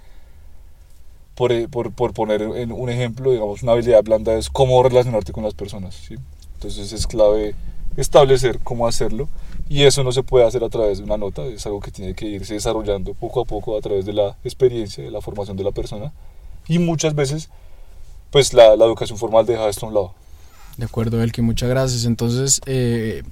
por, 1.35 1.69
por, 1.69 1.91
por 1.93 2.13
poner 2.13 2.47
un 2.47 2.89
ejemplo, 2.89 3.31
digamos, 3.31 3.63
una 3.63 3.73
habilidad 3.73 4.03
blanda 4.03 4.33
es 4.33 4.49
cómo 4.49 4.81
relacionarte 4.81 5.33
con 5.33 5.43
las 5.43 5.53
personas. 5.53 5.95
¿sí? 5.95 6.15
Entonces 6.55 6.93
es 6.93 7.05
clave 7.05 7.55
establecer 7.97 8.59
cómo 8.59 8.87
hacerlo 8.87 9.27
y 9.73 9.85
eso 9.85 10.03
no 10.03 10.11
se 10.11 10.21
puede 10.21 10.45
hacer 10.45 10.63
a 10.63 10.69
través 10.69 10.99
de 10.99 11.03
una 11.03 11.17
nota, 11.17 11.43
es 11.45 11.65
algo 11.65 11.79
que 11.79 11.89
tiene 11.89 12.13
que 12.13 12.27
irse 12.27 12.53
desarrollando 12.53 13.15
poco 13.15 13.41
a 13.41 13.45
poco 13.45 13.75
a 13.75 13.81
través 13.81 14.05
de 14.05 14.13
la 14.13 14.37
experiencia, 14.43 15.03
de 15.03 15.09
la 15.09 15.19
formación 15.19 15.57
de 15.57 15.63
la 15.63 15.71
persona 15.71 16.13
y 16.67 16.77
muchas 16.77 17.15
veces 17.15 17.49
pues 18.29 18.53
la, 18.53 18.75
educación 18.75 19.17
formal 19.17 19.47
deja 19.47 19.67
esto 19.67 19.87
a 19.87 19.89
un 19.89 19.95
lado. 19.95 20.13
De 20.77 20.85
acuerdo, 20.85 21.23
Elke, 21.23 21.41
muchas 21.41 21.69
gracias. 21.69 22.05
Entonces, 22.05 22.61
eh, 22.67 23.23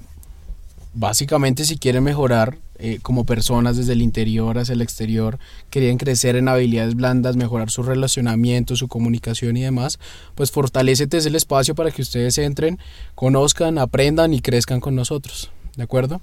básicamente 0.94 1.64
si 1.64 1.76
quieren 1.76 2.02
mejorar 2.02 2.58
eh, 2.80 2.98
como 3.02 3.24
personas 3.24 3.76
desde 3.76 3.92
el 3.92 4.02
interior 4.02 4.58
hacia 4.58 4.72
el 4.72 4.82
exterior, 4.82 5.38
querían 5.70 5.96
crecer 5.96 6.34
en 6.34 6.48
habilidades 6.48 6.96
blandas, 6.96 7.36
mejorar 7.36 7.70
su 7.70 7.84
relacionamiento, 7.84 8.74
su 8.74 8.88
comunicación 8.88 9.56
y 9.56 9.62
demás, 9.62 10.00
pues 10.34 10.50
fortalecete 10.50 11.18
el 11.18 11.36
espacio 11.36 11.76
para 11.76 11.92
que 11.92 12.02
ustedes 12.02 12.36
entren, 12.38 12.80
conozcan, 13.14 13.78
aprendan 13.78 14.34
y 14.34 14.40
crezcan 14.40 14.80
con 14.80 14.96
nosotros. 14.96 15.52
¿De 15.76 15.82
acuerdo? 15.82 16.20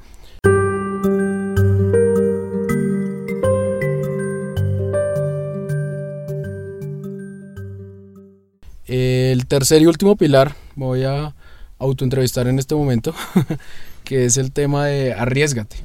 El 8.88 9.46
tercer 9.46 9.82
y 9.82 9.86
último 9.86 10.16
pilar, 10.16 10.56
voy 10.76 11.04
a 11.04 11.36
autoentrevistar 11.78 12.48
en 12.48 12.58
este 12.60 12.76
momento, 12.76 13.14
que 14.04 14.26
es 14.26 14.38
el 14.38 14.52
tema 14.52 14.88
de 14.88 15.14
arriesgate. 15.14 15.78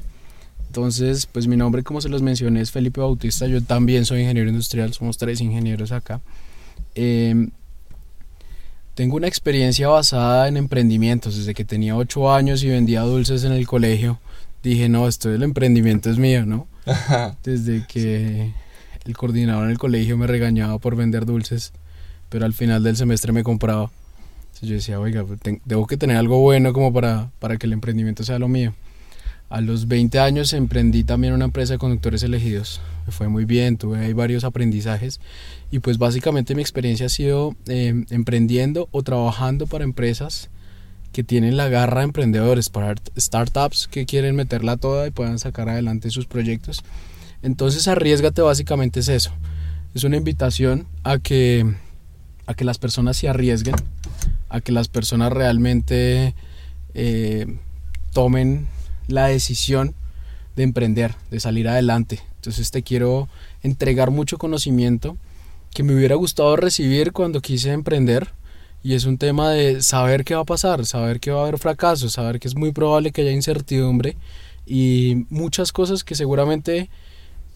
Entonces, 0.67 1.25
pues 1.25 1.47
mi 1.47 1.55
nombre, 1.55 1.83
como 1.83 2.01
se 2.01 2.09
los 2.09 2.21
mencioné, 2.21 2.61
es 2.61 2.71
Felipe 2.71 2.99
Bautista. 2.99 3.47
Yo 3.47 3.63
también 3.63 4.05
soy 4.05 4.21
ingeniero 4.21 4.49
industrial, 4.49 4.93
somos 4.93 5.17
tres 5.17 5.39
ingenieros 5.39 5.91
acá. 5.91 6.19
Em, 6.95 7.51
tengo 8.95 9.17
una 9.17 9.27
experiencia 9.27 9.89
basada 9.89 10.47
en 10.47 10.57
emprendimientos. 10.57 11.37
Desde 11.37 11.53
que 11.53 11.65
tenía 11.65 11.95
ocho 11.95 12.33
años 12.33 12.63
y 12.63 12.69
vendía 12.69 13.01
dulces 13.01 13.43
en 13.43 13.51
el 13.51 13.67
colegio, 13.67 14.19
dije, 14.63 14.89
no, 14.89 15.07
esto 15.07 15.29
del 15.29 15.43
emprendimiento 15.43 16.09
es 16.09 16.17
mío, 16.17 16.45
¿no? 16.45 16.67
Desde 17.43 17.85
que 17.85 18.53
el 19.05 19.17
coordinador 19.17 19.65
en 19.65 19.71
el 19.71 19.77
colegio 19.77 20.17
me 20.17 20.27
regañaba 20.27 20.79
por 20.79 20.95
vender 20.95 21.25
dulces, 21.25 21.73
pero 22.29 22.45
al 22.45 22.53
final 22.53 22.83
del 22.83 22.95
semestre 22.95 23.33
me 23.33 23.43
compraba. 23.43 23.91
Entonces 24.45 24.69
yo 24.69 24.75
decía, 24.75 24.99
oiga, 24.99 25.25
pues, 25.25 25.39
tengo 25.41 25.85
que 25.85 25.97
tener 25.97 26.15
algo 26.15 26.39
bueno 26.39 26.71
como 26.71 26.93
para, 26.93 27.29
para 27.39 27.57
que 27.57 27.67
el 27.67 27.73
emprendimiento 27.73 28.23
sea 28.23 28.39
lo 28.39 28.47
mío. 28.47 28.73
A 29.49 29.61
los 29.61 29.87
20 29.87 30.17
años 30.19 30.53
emprendí 30.53 31.03
también 31.03 31.33
una 31.33 31.45
empresa 31.45 31.73
de 31.73 31.79
conductores 31.79 32.23
elegidos. 32.23 32.81
Fue 33.09 33.27
muy 33.27 33.45
bien, 33.45 33.77
tuve 33.77 34.13
varios 34.13 34.43
aprendizajes 34.43 35.19
y 35.71 35.79
pues 35.79 35.97
básicamente 35.97 36.55
mi 36.55 36.61
experiencia 36.61 37.05
ha 37.05 37.09
sido 37.09 37.55
em, 37.67 38.05
emprendiendo 38.09 38.89
o 38.91 39.03
trabajando 39.03 39.67
para 39.67 39.83
empresas 39.83 40.49
que 41.11 41.23
tienen 41.23 41.55
la 41.55 41.69
garra 41.69 42.01
de 42.01 42.05
emprendedores, 42.05 42.69
para 42.69 42.95
startups 43.17 43.87
que 43.87 44.05
quieren 44.05 44.35
meterla 44.35 44.75
toda 44.75 45.07
y 45.07 45.11
puedan 45.11 45.39
sacar 45.39 45.69
adelante 45.69 46.09
sus 46.09 46.25
proyectos. 46.25 46.83
Entonces 47.41 47.87
arriesgate 47.87 48.41
básicamente 48.41 48.99
es 48.99 49.07
eso. 49.07 49.31
Es 49.93 50.03
una 50.03 50.17
invitación 50.17 50.87
a 51.03 51.19
que, 51.19 51.73
a 52.47 52.53
que 52.53 52.65
las 52.65 52.79
personas 52.79 53.15
se 53.15 53.29
arriesguen, 53.29 53.75
a 54.49 54.59
que 54.59 54.71
las 54.71 54.89
personas 54.89 55.31
realmente 55.31 56.35
eh, 56.93 57.45
tomen 58.11 58.67
la 59.07 59.27
decisión 59.27 59.95
de 60.55 60.63
emprender, 60.63 61.15
de 61.31 61.39
salir 61.39 61.67
adelante. 61.67 62.19
Entonces 62.45 62.69
te 62.69 62.83
quiero 62.83 63.27
entregar 63.63 64.11
mucho 64.11 64.37
conocimiento 64.37 65.17
que 65.73 65.81
me 65.81 65.95
hubiera 65.95 66.13
gustado 66.13 66.55
recibir 66.55 67.11
cuando 67.11 67.41
quise 67.41 67.71
emprender. 67.71 68.29
Y 68.83 68.93
es 68.93 69.05
un 69.05 69.17
tema 69.17 69.49
de 69.49 69.81
saber 69.81 70.23
qué 70.23 70.35
va 70.35 70.41
a 70.41 70.45
pasar, 70.45 70.85
saber 70.85 71.19
que 71.19 71.31
va 71.31 71.39
a 71.39 71.41
haber 71.47 71.57
fracaso, 71.57 72.07
saber 72.07 72.39
que 72.39 72.47
es 72.47 72.55
muy 72.55 72.71
probable 72.71 73.11
que 73.11 73.21
haya 73.21 73.31
incertidumbre 73.31 74.15
y 74.67 75.25
muchas 75.31 75.71
cosas 75.71 76.03
que 76.03 76.13
seguramente 76.13 76.91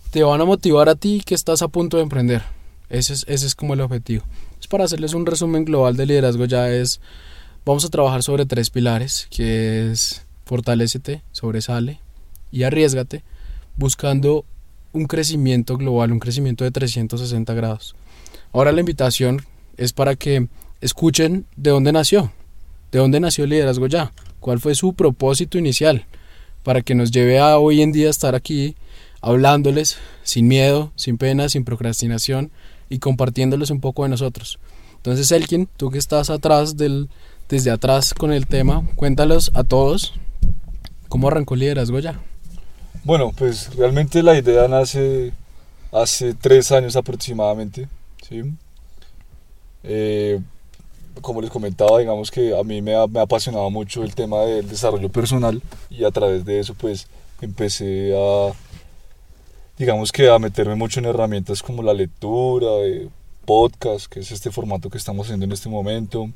te 0.10 0.24
van 0.24 0.41
a 0.41 0.46
motivar 0.46 0.89
a 0.89 0.96
ti 0.96 1.22
que 1.24 1.36
estás 1.36 1.62
a 1.62 1.67
punto 1.67 1.98
de 1.98 2.03
emprender. 2.03 2.41
Ese 2.89 3.13
es, 3.13 3.25
ese 3.27 3.46
es 3.46 3.53
como 3.53 3.75
el 3.75 3.81
objetivo. 3.81 4.24
Es 4.60 4.65
para 4.65 4.86
hacerles 4.86 5.13
un 5.13 5.27
resumen 5.27 5.65
global 5.65 5.96
de 5.96 6.08
liderazgo 6.08 6.46
ya 6.46 6.67
es, 6.72 7.00
vamos 7.63 7.86
a 7.86 7.89
trabajar 7.89 8.24
sobre 8.24 8.48
tres 8.48 8.72
pilares, 8.72 9.27
que 9.29 9.91
es 9.91 10.25
fortalécete, 10.46 11.22
sobresale 11.31 12.00
y 12.51 12.63
arriesgate 12.63 13.24
buscando 13.77 14.46
un 14.93 15.05
crecimiento 15.05 15.77
global, 15.77 16.12
un 16.12 16.19
crecimiento 16.19 16.63
de 16.63 16.72
360 16.72 17.53
grados. 17.53 17.96
Ahora 18.51 18.72
la 18.72 18.79
invitación 18.79 19.41
es 19.77 19.93
para 19.93 20.15
que 20.15 20.48
escuchen 20.81 21.46
de 21.55 21.72
dónde 21.72 21.91
nació, 21.91 22.31
de 22.91 23.00
dónde 23.00 23.19
nació 23.19 23.43
el 23.43 23.51
liderazgo 23.51 23.88
ya, 23.88 24.12
cuál 24.39 24.60
fue 24.60 24.75
su 24.75 24.93
propósito 24.93 25.58
inicial, 25.58 26.05
para 26.63 26.81
que 26.81 26.96
nos 26.96 27.12
lleve 27.12 27.39
a 27.39 27.58
hoy 27.58 27.81
en 27.81 27.91
día 27.91 28.10
estar 28.10 28.36
aquí 28.36 28.75
hablándoles 29.22 29.98
sin 30.24 30.48
miedo, 30.48 30.91
sin 30.96 31.17
pena, 31.17 31.50
sin 31.50 31.65
procrastinación 31.65 32.51
y 32.89 33.00
compartiéndoles 33.00 33.69
un 33.69 33.81
poco 33.81 34.03
de 34.03 34.10
nosotros. 34.10 34.60
Entonces, 34.96 35.31
Elkin, 35.31 35.67
tú 35.77 35.91
que 35.91 35.98
estás 35.98 36.29
atrás 36.29 36.75
del, 36.75 37.10
desde 37.48 37.72
atrás 37.72 38.13
con 38.13 38.34
el 38.34 38.48
tema, 38.48 38.88
cuéntalos 38.96 39.51
a 39.53 39.63
todos 39.63 40.13
¿Cómo 41.10 41.27
arrancó 41.27 41.55
Liderazgo 41.55 41.98
ya? 41.98 42.22
Bueno, 43.10 43.34
pues 43.36 43.75
realmente 43.75 44.22
la 44.22 44.38
idea 44.38 44.68
nace 44.68 45.34
hace 45.92 46.36
tres 46.36 46.72
años 46.72 46.96
aproximadamente. 46.96 47.88
¿sí? 48.22 48.44
Eh, 49.82 50.39
como 51.20 51.42
les 51.42 51.50
comentaba, 51.50 51.98
digamos 51.98 52.30
que 52.30 52.56
a 52.56 52.62
mí 52.62 52.84
me 52.84 52.94
ha, 52.94 53.08
me 53.08 53.20
ha, 53.20 53.24
apasionado 53.24 53.72
mucho 53.72 54.04
el 54.04 54.13
tema 54.13 54.42
del 54.42 54.70
desarrollo 54.70 55.10
personal 55.10 55.60
y 55.89 56.04
a 56.04 56.12
través 56.12 56.46
de 56.46 56.60
eso 56.60 56.75
pues 56.75 57.08
empecé 57.42 58.13
a, 58.16 58.51
digamos 59.80 60.12
que 60.12 60.30
a 60.30 60.38
meterme 60.38 60.75
mucho 60.75 61.00
en 61.00 61.08
herramientas 61.08 61.63
como 61.63 61.82
la 61.82 61.96
lectura, 61.96 62.70
de 62.74 63.10
podcast, 63.44 64.06
que 64.06 64.20
es 64.20 64.32
este 64.32 64.51
formato 64.51 64.92
que 64.92 65.00
estamos 65.00 65.25
haciendo 65.25 65.46
en 65.46 65.51
este 65.54 65.68
momento, 65.68 66.30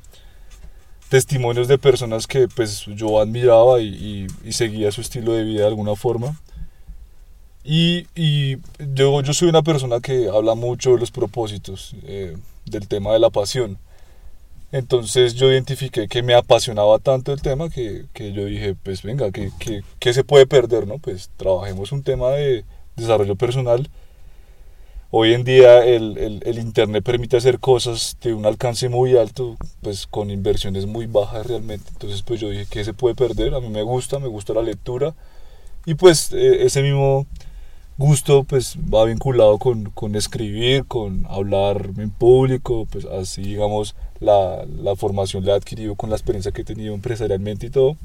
testimonios 1.08 1.68
de 1.68 1.78
personas 1.78 2.26
que 2.26 2.48
pues 2.48 2.88
yo 2.88 3.22
admiraba 3.22 3.80
y, 3.80 4.26
seguía 4.50 4.92
su 4.92 5.02
estilo 5.02 5.34
de 5.34 5.44
vida 5.44 5.62
de 5.62 5.68
alguna 5.68 5.96
forma. 5.96 6.36
Y, 7.64 8.08
y 8.16 8.58
yo, 8.94 9.22
yo, 9.22 9.34
soy 9.34 9.48
una 9.50 9.62
persona 9.62 10.02
que 10.02 10.30
habla 10.30 10.54
mucho 10.54 10.94
de 10.94 11.00
los 11.00 11.12
propósitos, 11.12 11.96
eh, 12.04 12.36
del 12.66 12.88
tema 12.88 13.14
de 13.14 13.20
la 13.20 13.30
pasión. 13.30 13.78
Entonces 14.74 15.36
yo 15.36 15.52
identifiqué 15.52 16.08
que 16.08 16.24
me 16.24 16.34
apasionaba 16.34 16.98
tanto 17.00 17.32
el 17.32 17.42
tema 17.42 17.70
que, 17.70 18.06
que 18.12 18.34
yo 18.34 18.46
dije, 18.46 18.76
pues 18.82 19.04
venga, 19.04 19.32
¿qué, 19.32 19.52
qué, 19.60 19.84
qué 20.00 20.14
se 20.14 20.24
puede 20.24 20.48
perder? 20.48 20.88
no 20.88 20.98
Pues 20.98 21.30
trabajemos 21.38 21.92
un 21.92 22.02
tema 22.04 22.32
de 22.32 22.66
desarrollo 22.96 23.36
personal. 23.36 23.88
Hoy 25.12 25.34
en 25.36 25.44
día 25.44 25.86
el, 25.86 26.18
el, 26.18 26.42
el, 26.44 26.58
Internet 26.58 27.04
permite 27.04 27.38
hacer 27.38 27.60
cosas 27.60 28.18
de 28.24 28.34
un 28.34 28.48
alcance 28.48 28.90
muy 28.90 29.16
alto, 29.16 29.58
pues 29.84 30.08
con 30.08 30.32
inversiones 30.32 30.88
muy 30.88 31.06
bajas 31.06 31.46
realmente. 31.46 31.88
Entonces 31.92 32.24
pues 32.24 32.40
yo 32.40 32.50
dije, 32.50 32.66
¿qué 32.68 32.84
se 32.84 32.94
puede 32.94 33.14
perder? 33.14 33.54
A 33.54 33.60
mí 33.60 33.70
me 33.70 33.84
gusta, 33.84 34.18
me 34.18 34.28
gusta 34.28 34.54
la 34.54 34.64
lectura. 34.64 35.14
Y 35.86 35.94
pues 35.94 36.34
eh, 36.34 36.66
ese 36.66 36.82
mismo 36.82 37.28
gusto 37.98 38.44
pues 38.44 38.78
va 38.78 39.06
vinculado 39.06 39.60
con, 39.60 39.86
con, 39.92 40.16
escribir, 40.16 40.86
con 40.86 41.26
hablar 41.30 41.92
en 41.98 42.10
público, 42.10 42.88
pues 42.92 43.06
así 43.06 43.42
digamos 43.42 43.96
la, 44.20 44.66
la, 44.66 44.96
formación 44.96 45.46
la 45.46 45.54
he 45.54 45.56
adquirido 45.56 45.96
con 45.96 46.10
la 46.10 46.16
experiencia 46.16 46.52
que 46.52 46.62
he 46.62 46.66
tenido 46.66 46.94
empresarialmente 46.94 47.68
y 47.68 47.70
todo. 47.70 47.98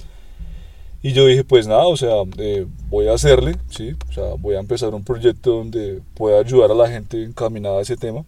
Y 1.03 1.13
yo 1.13 1.27
dije 1.27 1.45
pues 1.45 1.67
nada, 1.67 1.87
o 1.87 1.97
sea, 1.97 2.15
eh, 2.39 2.67
voy 2.91 3.09
a 3.09 3.15
hacerle, 3.15 3.57
¿sí? 3.71 3.95
O 4.11 4.13
sea, 4.13 4.35
voy 4.39 4.57
a 4.57 4.61
empezar 4.61 4.95
un 4.95 5.05
proyecto 5.05 5.53
donde 5.53 6.03
pueda 6.15 6.41
ayudar 6.41 6.73
a 6.73 6.75
la 6.75 6.89
gente 6.89 7.23
encaminada 7.23 7.79
a 7.79 7.83
ese 7.83 7.97
tema, 7.97 8.25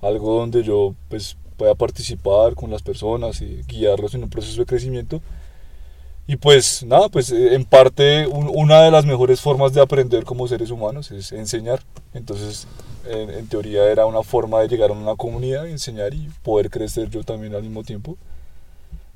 algo 0.00 0.38
donde 0.38 0.62
yo 0.62 0.94
pues 1.08 1.36
pueda 1.56 1.74
participar 1.74 2.54
con 2.54 2.70
las 2.70 2.82
personas 2.82 3.42
y 3.42 3.62
guiarlos 3.66 4.14
en 4.14 4.22
un 4.22 4.30
proceso 4.30 4.60
de 4.60 4.66
crecimiento 4.66 5.20
y 6.26 6.36
pues 6.36 6.84
nada, 6.84 7.08
pues 7.08 7.32
eh, 7.32 7.54
en 7.54 7.64
parte 7.64 8.26
una 8.26 8.82
de 8.82 8.90
las 8.90 9.04
mejores 9.04 9.40
formas 9.40 9.72
de 9.72 9.80
aprender 9.80 10.24
como 10.24 10.46
seres 10.46 10.70
humanos 10.70 11.10
es 11.10 11.32
enseñar. 11.32 11.82
Entonces, 12.14 12.66
en, 13.08 13.46
teoría 13.48 13.90
era 13.90 14.06
una 14.06 14.22
forma 14.22 14.60
de 14.60 14.68
llegar 14.68 14.90
a 14.90 14.92
una 14.92 15.16
comunidad, 15.16 15.66
enseñar 15.66 16.14
y 16.14 16.28
poder 16.42 16.70
crecer 16.70 17.10
yo 17.10 17.24
también 17.24 17.54
al 17.54 17.62
mismo 17.62 17.82
tiempo. 17.82 18.16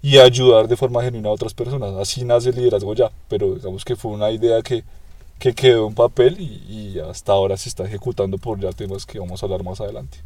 Y 0.03 0.19
ayudar 0.19 0.69
de 0.69 0.77
forma 0.77 1.03
genuina 1.03 1.29
a 1.29 1.33
otras 1.33 1.55
personas. 1.55 1.95
Así 1.95 2.25
nace 2.25 2.51
el 2.51 2.57
liderazgo 2.57 2.95
ya. 2.95 3.11
Pero 3.29 3.55
digamos 3.55 3.85
que 3.85 3.97
fue 3.97 4.13
una 4.13 4.31
idea 4.31 4.61
que, 4.63 4.85
que 5.39 5.55
quedó 5.55 5.87
en 5.87 5.95
papel 5.95 6.41
y, 6.41 6.63
y 6.69 6.99
hasta 6.99 7.33
ahora 7.33 7.57
se 7.57 7.69
está 7.69 7.85
ejecutando 7.85 8.39
por 8.39 8.61
ya 8.61 8.73
temas 8.73 9.07
que 9.07 9.19
vamos 9.19 9.43
a 9.43 9.47
hablar 9.47 9.63
más 9.63 9.81
adelante. 9.81 10.19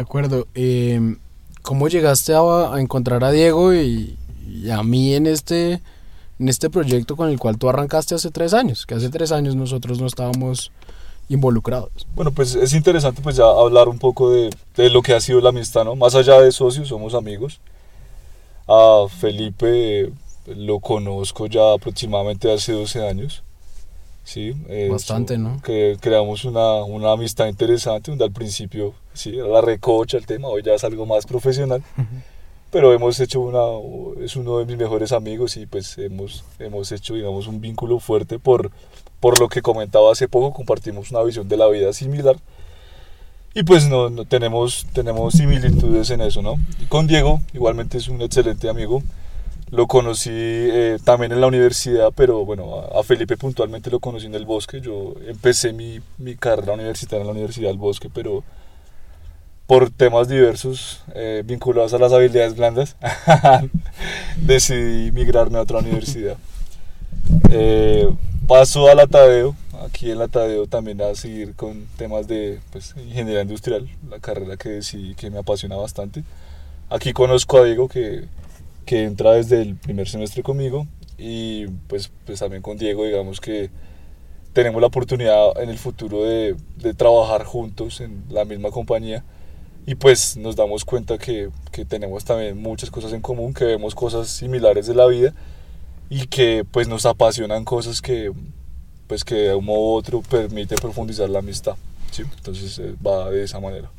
De 0.00 0.04
acuerdo. 0.04 0.46
Eh, 0.54 1.16
¿Cómo 1.60 1.88
llegaste 1.88 2.32
a, 2.32 2.80
encontrar 2.80 3.22
a 3.22 3.30
Diego 3.30 3.74
y, 3.74 4.16
a 4.72 4.82
mí 4.82 5.12
en 5.12 5.26
este, 5.26 5.82
en 6.38 6.48
este 6.48 6.70
proyecto 6.70 7.16
con 7.16 7.28
el 7.28 7.38
cual 7.38 7.58
tú 7.58 7.68
arrancaste 7.68 8.14
hace 8.14 8.30
tres 8.30 8.54
años? 8.54 8.86
Que 8.86 8.94
hace 8.94 9.10
tres 9.10 9.30
años 9.30 9.56
nosotros 9.56 10.00
no 10.00 10.06
estábamos 10.06 10.72
involucrados. 11.28 11.90
Bueno, 12.14 12.32
pues 12.32 12.54
es 12.54 12.72
interesante 12.72 13.20
pues 13.20 13.36
ya 13.36 13.44
hablar 13.44 13.90
un 13.90 13.98
poco 13.98 14.30
de, 14.30 14.48
de 14.74 14.88
lo 14.88 15.02
que 15.02 15.12
ha 15.12 15.20
sido 15.20 15.42
la 15.42 15.50
amistad, 15.50 15.84
¿no? 15.84 15.94
Más 15.96 16.14
allá 16.14 16.40
de 16.40 16.50
socios, 16.50 16.88
somos 16.88 17.12
amigos. 17.12 17.60
A 18.66 19.04
Felipe 19.06 20.10
lo 20.46 20.80
conozco 20.80 21.44
ya 21.46 21.74
aproximadamente 21.74 22.50
hace 22.50 22.72
12 22.72 23.06
años. 23.06 23.42
Sí, 24.24 24.54
Bastante, 24.90 25.36
¿no? 25.36 25.60
Que 25.60 25.98
creamos 26.00 26.46
una, 26.46 26.84
una, 26.84 27.12
amistad 27.12 27.48
interesante, 27.48 28.10
donde 28.10 28.24
al 28.24 28.32
principio, 28.32 28.94
sí, 29.12 29.38
era 29.38 29.48
la 29.48 29.60
recocha 29.60 30.16
el 30.16 30.26
tema, 30.26 30.48
hoy 30.48 30.62
ya 30.62 30.74
es 30.74 30.84
algo 30.84 31.06
más 31.06 31.26
profesional. 31.26 31.82
Pero 32.70 32.92
hemos 32.92 33.18
hecho 33.18 33.40
una, 33.40 34.24
es 34.24 34.36
uno 34.36 34.58
de 34.58 34.64
mis 34.64 34.76
mejores 34.76 35.10
amigos 35.10 35.56
y 35.56 35.66
pues 35.66 35.98
hemos, 35.98 36.44
hemos 36.60 36.92
hecho, 36.92 37.14
digamos, 37.14 37.48
un 37.48 37.60
vínculo 37.60 37.98
fuerte 37.98 38.38
por, 38.38 38.70
por 39.18 39.40
lo 39.40 39.48
que 39.48 39.60
comentaba 39.60 40.12
hace 40.12 40.28
poco, 40.28 40.52
compartimos 40.52 41.10
una 41.10 41.22
visión 41.22 41.48
de 41.48 41.56
la 41.56 41.66
vida 41.68 41.92
similar. 41.92 42.36
Y 43.54 43.64
pues 43.64 43.88
no, 43.88 44.10
no 44.10 44.24
tenemos, 44.24 44.86
tenemos 44.92 45.34
similitudes 45.34 46.10
en 46.10 46.20
eso, 46.20 46.40
¿no? 46.40 46.54
Y 46.80 46.86
con 46.86 47.08
Diego, 47.08 47.40
igualmente 47.52 47.98
es 47.98 48.06
un 48.06 48.22
excelente 48.22 48.68
amigo. 48.68 49.02
Lo 49.70 49.88
conocí 49.88 50.30
eh, 50.32 50.98
también 51.04 51.32
en 51.32 51.40
la 51.40 51.48
universidad, 51.48 52.12
pero 52.14 52.44
bueno, 52.44 52.80
a, 52.94 53.02
Felipe 53.02 53.36
puntualmente 53.36 53.90
lo 53.90 53.98
conocí 53.98 54.26
en 54.26 54.36
el 54.36 54.44
bosque. 54.44 54.80
Yo 54.80 55.14
empecé 55.26 55.72
mi, 55.72 55.98
mi 56.18 56.36
carrera 56.36 56.74
universitaria 56.74 57.22
en 57.22 57.26
la 57.26 57.32
Universidad 57.32 57.68
del 57.68 57.78
Bosque, 57.78 58.08
pero 58.12 58.44
por 59.70 59.88
temas 59.88 60.26
diversos 60.26 61.00
eh, 61.14 61.44
vinculados 61.46 61.94
a 61.94 61.98
las 61.98 62.12
habilidades 62.12 62.56
blandas, 62.56 62.96
decidí 64.36 65.12
migrarme 65.12 65.58
a 65.58 65.60
otra 65.60 65.78
universidad. 65.78 66.36
Eh, 67.52 68.12
paso 68.48 68.88
a 68.90 68.96
la 68.96 69.06
Tadeo, 69.06 69.54
aquí 69.86 70.10
en 70.10 70.18
la 70.18 70.26
Tadeo 70.26 70.66
también 70.66 71.00
a 71.00 71.14
seguir 71.14 71.54
con 71.54 71.86
temas 71.96 72.26
de 72.26 72.58
pues, 72.72 72.96
ingeniería 72.96 73.42
industrial, 73.42 73.88
la 74.08 74.18
carrera 74.18 74.56
que 74.56 74.70
decidí 74.70 75.14
que 75.14 75.30
me 75.30 75.38
apasiona 75.38 75.76
bastante. 75.76 76.24
Aquí 76.88 77.12
conozco 77.12 77.58
a 77.58 77.64
Diego 77.64 77.86
que 77.86 78.24
que 78.84 79.04
entra 79.04 79.34
desde 79.34 79.62
el 79.62 79.76
primer 79.76 80.08
semestre 80.08 80.42
conmigo 80.42 80.88
y 81.16 81.68
pues, 81.86 82.10
pues 82.26 82.40
también 82.40 82.60
con 82.60 82.76
Diego, 82.76 83.04
digamos 83.04 83.40
que 83.40 83.70
tenemos 84.52 84.80
la 84.80 84.88
oportunidad 84.88 85.62
en 85.62 85.68
el 85.68 85.78
futuro 85.78 86.24
de, 86.24 86.56
de 86.78 86.92
trabajar 86.92 87.44
juntos 87.44 88.00
en 88.00 88.24
la 88.30 88.44
misma 88.44 88.72
compañía 88.72 89.22
y 89.86 89.94
pues 89.94 90.36
nos 90.36 90.56
damos 90.56 90.84
cuenta 90.84 91.18
que, 91.18 91.50
que, 91.72 91.84
tenemos 91.84 92.24
también 92.24 92.60
muchas 92.60 92.90
cosas 92.90 93.12
en 93.12 93.20
común, 93.20 93.54
que 93.54 93.64
vemos 93.64 93.94
cosas 93.94 94.28
similares 94.28 94.86
de 94.86 94.94
la 94.94 95.06
vida 95.06 95.34
y 96.08 96.26
que 96.26 96.64
pues 96.70 96.88
nos 96.88 97.06
apasionan 97.06 97.64
cosas 97.64 98.00
que 98.02 98.32
pues 99.06 99.24
que 99.24 99.34
de 99.34 99.54
un 99.54 99.64
modo 99.64 99.80
u 99.80 99.94
otro 99.94 100.22
permite 100.22 100.76
profundizar 100.76 101.28
la 101.28 101.40
amistad. 101.40 101.74
¿sí? 102.12 102.22
Entonces 102.36 102.78
eh, 102.78 102.94
va 103.04 103.28
de 103.30 103.42
esa 103.42 103.58
manera. 103.58 103.90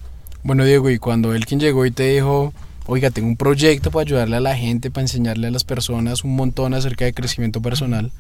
Bueno 0.43 0.63
Diego, 0.63 0.89
y 0.89 0.99
cuando 0.99 1.33
él 1.33 1.45
quien 1.45 1.59
llegó 1.59 1.85
y 1.85 1.91
te 1.91 2.03
dijo, 2.03 2.53
oiga, 2.87 3.09
tengo 3.11 3.27
un 3.27 3.37
proyecto 3.37 3.91
para 3.91 4.03
ayudarle 4.03 4.37
a 4.37 4.39
la 4.39 4.55
gente, 4.55 4.89
para 4.89 5.03
enseñarle 5.03 5.47
a 5.47 5.51
las 5.51 5.63
personas 5.63 6.23
un 6.23 6.35
montón 6.35 6.73
acerca 6.73 7.05
de 7.05 7.13
crecimiento 7.13 7.61
personal. 7.61 8.11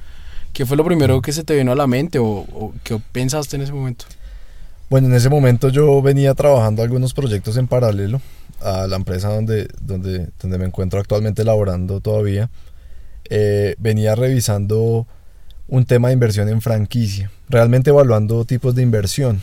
¿Qué 0.53 0.65
fue 0.65 0.77
lo 0.77 0.83
primero 0.83 1.21
que 1.21 1.31
se 1.31 1.43
te 1.43 1.55
vino 1.55 1.71
a 1.71 1.75
la 1.75 1.87
mente 1.87 2.19
o, 2.19 2.73
qué 2.83 2.99
pensaste 3.11 3.55
en 3.55 3.61
ese 3.61 3.71
momento? 3.71 4.05
Bueno, 4.91 5.07
en 5.07 5.13
ese 5.13 5.29
momento 5.29 5.69
yo 5.69 6.01
venía 6.01 6.33
trabajando 6.33 6.83
algunos 6.83 7.13
proyectos 7.13 7.55
en 7.55 7.65
paralelo 7.65 8.19
a 8.59 8.87
la 8.87 8.97
empresa 8.97 9.29
donde, 9.29 9.69
donde, 9.81 10.27
donde 10.41 10.57
me 10.57 10.65
encuentro 10.65 10.99
actualmente 10.99 11.45
laborando 11.45 12.01
todavía. 12.01 12.49
Eh, 13.29 13.75
venía 13.79 14.15
revisando 14.15 15.07
un 15.69 15.85
tema 15.85 16.09
de 16.09 16.15
inversión 16.15 16.49
en 16.49 16.59
franquicia, 16.59 17.31
realmente 17.47 17.89
evaluando 17.89 18.43
tipos 18.43 18.75
de 18.75 18.81
inversión 18.81 19.41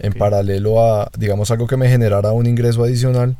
en 0.00 0.12
paralelo 0.12 0.84
a, 0.84 1.08
digamos, 1.16 1.52
algo 1.52 1.68
que 1.68 1.76
me 1.76 1.88
generara 1.88 2.32
un 2.32 2.48
ingreso 2.48 2.82
adicional 2.82 3.36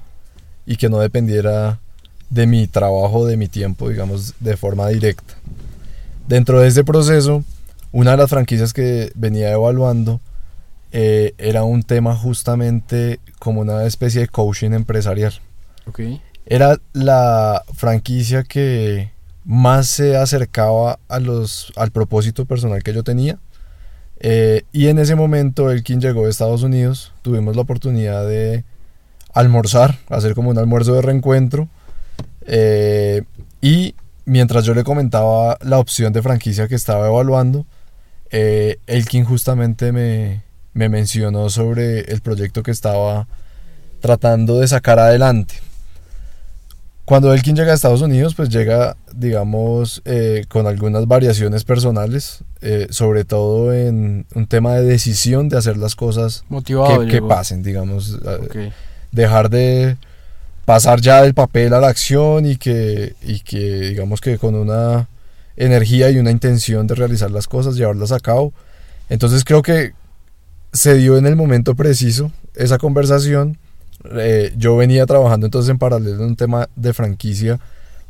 y 0.67 0.77
que 0.77 0.89
no 0.89 1.01
dependiera 1.01 1.81
de 2.29 2.47
mi 2.47 2.69
trabajo, 2.69 3.27
de 3.27 3.37
mi 3.37 3.49
tiempo, 3.49 3.89
digamos, 3.89 4.35
de 4.39 4.57
forma 4.57 4.87
directa. 4.87 5.35
Dentro 6.29 6.61
de 6.61 6.69
este 6.69 6.85
proceso, 6.85 7.43
una 7.91 8.13
de 8.13 8.19
las 8.19 8.31
franquicias 8.31 8.73
que 8.73 9.11
venía 9.17 9.51
evaluando 9.51 10.21
eh, 10.93 11.35
era 11.39 11.65
un 11.65 11.83
tema 11.83 12.15
justamente 12.17 13.21
como 13.39 13.61
una 13.61 13.85
especie 13.85 14.23
de 14.23 14.29
coaching 14.29 14.73
empresarial. 14.73 15.33
Okay. 15.87 16.21
Era 16.47 16.79
la 16.93 17.63
franquicia 17.75 18.43
que 18.43 19.11
más 19.45 19.87
se 19.89 20.17
acercaba 20.17 20.99
a 21.09 21.21
los, 21.21 21.73
al 21.77 21.91
propósito 21.91 22.45
personal 22.45 22.83
que 22.83 22.93
yo 22.93 23.03
tenía. 23.03 23.39
Eh, 24.21 24.65
y 24.73 24.89
en 24.89 24.99
ese 24.99 25.15
momento, 25.15 25.71
el 25.71 25.83
quien 25.83 26.01
llegó 26.01 26.25
de 26.25 26.31
Estados 26.31 26.63
Unidos, 26.63 27.13
tuvimos 27.23 27.57
la 27.57 27.63
oportunidad 27.63 28.27
de 28.27 28.65
almorzar, 29.33 29.99
hacer 30.09 30.35
como 30.35 30.51
un 30.51 30.59
almuerzo 30.59 30.95
de 30.95 31.03
reencuentro. 31.03 31.69
Eh, 32.47 33.23
y 33.61 33.95
mientras 34.25 34.65
yo 34.65 34.75
le 34.75 34.85
comentaba 34.85 35.57
la 35.63 35.79
opción 35.79 36.13
de 36.13 36.23
franquicia 36.23 36.69
que 36.69 36.75
estaba 36.75 37.07
evaluando, 37.07 37.65
eh, 38.31 38.79
Elkin 38.87 39.25
justamente 39.25 39.93
me, 39.93 40.43
me 40.73 40.89
mencionó 40.89 41.51
sobre 41.51 42.01
el 42.13 42.21
proyecto 42.21 42.63
que 42.63 42.71
estaba 42.71 43.27
tratando 44.01 44.61
de 44.61 44.69
sacar 44.69 44.99
adelante. 44.99 45.55
Cuando 47.05 47.35
Elkin 47.35 47.57
llega 47.57 47.73
a 47.73 47.75
Estados 47.75 48.03
Unidos, 48.03 48.35
pues 48.37 48.51
llega, 48.51 48.97
digamos, 49.13 50.01
eh, 50.05 50.45
con 50.49 50.69
algunas 50.69 51.09
variaciones 51.09 51.65
personales, 51.65 52.45
eh, 52.61 52.87
sobre 52.91 53.25
todo 53.25 53.75
en 53.75 54.27
un 54.35 54.47
tema 54.47 54.75
de 54.75 54.85
decisión 54.85 55.49
de 55.49 55.59
hacer 55.59 55.77
las 55.77 55.97
cosas 55.97 56.45
que, 56.65 57.09
que, 57.11 57.21
pasen, 57.21 57.65
digamos. 57.65 58.19
Okay 58.45 58.73
dejar 59.13 59.51
de 59.51 59.97
pasar 60.65 61.01
ya 61.01 61.23
del 61.23 61.35
papel 61.35 61.75
a 61.75 61.81
la 61.81 61.89
acción 61.89 62.47
y 62.47 62.57
que, 62.57 63.15
y 63.23 63.41
que 63.41 63.81
digamos 63.81 64.21
que 64.21 64.39
con 64.39 64.55
una 64.55 65.09
energía 65.57 66.11
y 66.11 66.19
una 66.19 66.31
intención 66.31 66.87
de 66.87 66.95
realizar 66.95 67.31
las 67.31 67.49
cosas, 67.49 67.77
llevarlas 67.77 68.13
a 68.13 68.21
cabo. 68.21 68.53
Entonces 69.09 69.45
creo 69.45 69.63
que 69.63 69.93
se 70.73 70.95
dio 70.97 71.19
en 71.19 71.27
el 71.27 71.37
momento 71.37 71.75
preciso 71.75 72.31
esa 72.55 72.79
conversación. 72.79 73.59
Eh, 74.13 74.53
yo 74.57 74.77
venía 74.77 75.05
trabajando 75.07 75.47
entonces 75.47 75.71
en 75.71 75.79
paralelo 75.79 76.17
en 76.17 76.31
un 76.31 76.37
tema 76.37 76.69
de 76.77 76.93
franquicia 76.93 77.61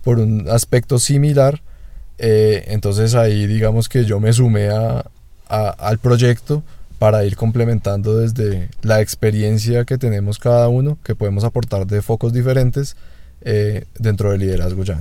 por 0.05 0.19
un 0.19 0.49
aspecto 0.49 0.99
similar 0.99 1.61
Eh, 2.23 2.65
entonces 2.75 3.15
ahí 3.15 3.47
digamos 3.47 3.89
que 3.89 4.05
yo 4.05 4.21
me 4.21 4.31
sumé 4.33 4.69
a, 4.69 5.07
al 5.49 5.99
proyecto 5.99 6.63
para 6.99 7.25
ir 7.25 7.35
complementando 7.35 8.19
desde 8.19 8.69
la 8.83 9.01
experiencia 9.01 9.87
que 9.87 9.97
tenemos 9.97 10.39
cada 10.39 10.69
uno, 10.69 10.99
que 11.03 11.15
podemos 11.15 11.45
aportar 11.45 11.87
de 11.87 12.03
focos 12.03 12.33
diferentes 12.35 12.95
eh, 13.41 13.87
dentro 13.99 14.33
del 14.33 14.41
liderazgo 14.41 14.85
ya. 14.85 15.01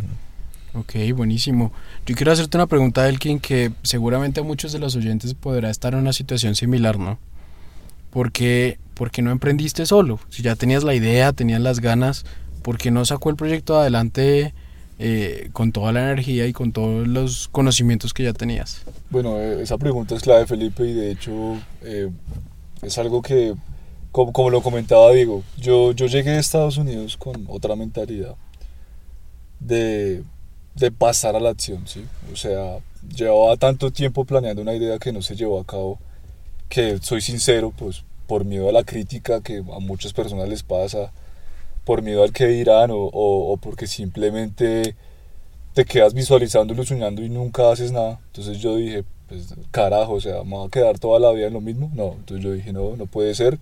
Ok, 0.73 0.93
buenísimo. 1.13 1.73
Yo 2.05 2.15
quiero 2.15 2.31
hacerte 2.31 2.55
una 2.55 2.67
pregunta, 2.67 3.09
Elkin, 3.09 3.39
que 3.39 3.73
seguramente 3.83 4.39
a 4.39 4.43
muchos 4.43 4.71
de 4.71 4.79
los 4.79 4.95
oyentes 4.95 5.33
podrá 5.33 5.69
estar 5.69 5.93
en 5.93 5.99
una 5.99 6.13
situación 6.13 6.55
similar, 6.55 6.97
¿no? 6.97 7.19
¿Por 8.09 8.31
qué, 8.31 8.77
no 9.21 9.31
emprendiste 9.31 9.85
solo? 9.85 10.19
Si 10.29 10.41
ya 10.41 10.55
tenías 10.55 10.83
la 10.83 10.95
idea, 10.95 11.31
tenías 11.33 11.61
las 11.61 11.79
ganas, 11.79 12.25
¿por 12.63 12.77
qué 12.77 12.91
no 12.91 13.05
sacó 13.05 13.29
el 13.29 13.35
proyecto 13.35 13.79
adelante 13.79 14.53
eh, 14.97 15.49
con 15.53 15.71
toda 15.71 15.91
la 15.91 16.01
energía 16.01 16.47
y 16.47 16.53
con 16.53 16.71
todos 16.71 17.07
los 17.07 17.47
conocimientos 17.49 18.13
que 18.13 18.23
ya 18.23 18.33
tenías? 18.33 18.81
Bueno, 19.09 19.37
eh, 19.37 19.61
esa 19.61 19.77
pregunta 19.77 20.15
es 20.15 20.23
clave, 20.23 20.47
Felipe, 20.47 20.85
y 20.85 20.93
de 20.93 21.11
hecho 21.11 21.57
eh, 21.83 22.09
es 22.81 22.97
algo 22.97 23.21
que, 23.21 23.53
como, 24.11 24.49
lo 24.49 24.61
comentaba 24.61 25.11
Diego, 25.11 25.43
yo, 25.57 25.91
yo 25.91 26.07
llegué 26.07 26.31
a 26.31 26.39
Estados 26.39 26.77
Unidos 26.77 27.15
con 27.15 27.45
otra 27.47 27.75
mentalidad 27.75 28.35
de, 29.59 30.23
de 30.75 30.91
pasar 30.91 31.35
a 31.35 31.39
la 31.39 31.49
acción, 31.49 31.87
¿sí? 31.87 32.05
O 32.33 32.35
sea, 32.35 32.79
llevaba 33.15 33.55
tanto 33.57 33.91
tiempo 33.91 34.25
planeando 34.25 34.61
una 34.61 34.73
idea 34.73 34.97
que 34.97 35.11
no 35.11 35.21
se 35.21 35.35
llevó 35.35 35.59
a 35.59 35.65
cabo 35.65 35.99
que 36.69 36.99
soy 36.99 37.21
sincero, 37.21 37.73
pues 37.75 38.03
por 38.27 38.45
miedo 38.45 38.69
a 38.69 38.71
la 38.71 38.83
crítica 38.83 39.41
que 39.41 39.57
a 39.57 39.79
muchas 39.79 40.13
personas 40.13 40.47
les 40.47 40.63
pasa, 40.63 41.11
por 41.83 42.03
miedo 42.03 42.23
al 42.23 42.31
que 42.31 42.47
dirán 42.47 42.91
o, 42.91 43.09
o, 43.11 43.57
porque 43.57 43.87
simplemente 43.87 44.95
te 45.73 45.85
quedas 45.85 46.13
visualizando, 46.13 46.81
soñando 46.85 47.23
y 47.23 47.29
nunca 47.29 47.71
haces 47.71 47.91
nada. 47.91 48.19
Entonces 48.27 48.59
yo 48.59 48.75
dije, 48.75 49.03
pues 49.27 49.55
carajo, 49.71 50.13
o 50.13 50.21
sea, 50.21 50.43
me 50.43 50.57
va 50.57 50.65
a 50.65 50.69
quedar 50.69 50.99
toda 50.99 51.19
la 51.19 51.31
vida 51.31 51.47
en 51.47 51.53
lo 51.53 51.61
mismo. 51.61 51.91
No, 51.95 52.13
entonces 52.13 52.43
yo 52.43 52.51
dije, 52.53 52.71
no, 52.71 52.95
no 52.95 53.07
puede 53.07 53.33
ser. 53.33 53.57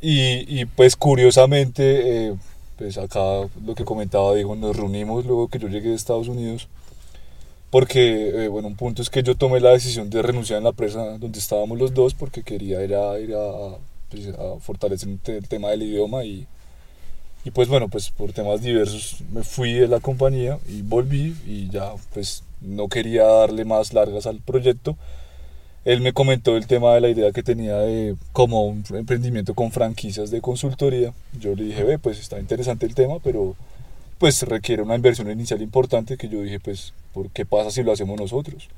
Y, 0.00 0.60
y 0.60 0.64
pues 0.64 0.96
curiosamente, 0.96 2.28
eh, 2.28 2.34
pues 2.76 2.98
acá 2.98 3.20
lo 3.64 3.74
que 3.76 3.84
comentaba, 3.84 4.34
dijo, 4.34 4.56
nos 4.56 4.76
reunimos 4.76 5.24
luego 5.26 5.48
que 5.48 5.58
yo 5.58 5.68
llegué 5.68 5.90
de 5.90 5.94
Estados 5.94 6.28
Unidos 6.28 6.68
porque, 7.70 8.44
eh, 8.44 8.48
bueno, 8.48 8.68
un 8.68 8.76
punto 8.76 9.02
es 9.02 9.10
que 9.10 9.22
yo 9.22 9.36
tomé 9.36 9.60
la 9.60 9.70
decisión 9.70 10.08
de 10.10 10.22
renunciar 10.22 10.58
en 10.58 10.64
la 10.64 10.70
empresa 10.70 11.18
donde 11.18 11.38
estábamos 11.38 11.78
los 11.78 11.92
dos 11.94 12.14
porque 12.14 12.42
quería 12.42 12.82
ir 12.82 12.94
a, 12.94 13.18
ir 13.18 13.34
a, 13.34 13.76
pues, 14.10 14.28
fortalecer 14.60 15.10
el 15.26 15.48
tema 15.48 15.70
del 15.70 15.82
idioma 15.82 16.24
y, 16.24 16.46
y 17.44 17.50
pues 17.50 17.68
bueno, 17.68 17.88
pues 17.88 18.10
por 18.10 18.32
temas 18.32 18.62
diversos 18.62 19.22
me 19.32 19.42
fui 19.42 19.74
de 19.74 19.88
la 19.88 20.00
compañía 20.00 20.58
y 20.68 20.82
volví 20.82 21.36
y 21.46 21.68
ya 21.68 21.92
pues 22.14 22.42
no 22.60 22.88
quería 22.88 23.24
darle 23.24 23.64
más 23.64 23.92
largas 23.92 24.26
al 24.26 24.40
proyecto. 24.40 24.96
Él 25.84 26.00
me 26.00 26.12
comentó 26.12 26.56
el 26.56 26.66
tema 26.66 26.94
de 26.94 27.00
la 27.00 27.08
idea 27.08 27.32
que 27.32 27.42
tenía 27.42 27.78
de 27.78 28.16
como 28.32 28.66
un 28.66 28.84
emprendimiento 28.90 29.54
con 29.54 29.70
franquicias 29.72 30.30
de 30.30 30.40
consultoría. 30.40 31.12
Yo 31.38 31.54
le 31.54 31.64
dije, 31.64 31.84
ve, 31.84 31.98
pues 31.98 32.18
está 32.18 32.38
interesante 32.38 32.84
el 32.84 32.94
tema, 32.94 33.18
pero 33.22 33.56
pues 34.18 34.42
requiere 34.42 34.82
una 34.82 34.96
inversión 34.96 35.30
inicial 35.30 35.62
importante 35.62 36.16
que 36.16 36.28
yo 36.28 36.42
dije, 36.42 36.60
pues, 36.60 36.92
¿por 37.14 37.30
qué 37.30 37.46
pasa 37.46 37.70
si 37.70 37.82
lo 37.82 37.92
hacemos 37.92 38.18
nosotros? 38.18 38.68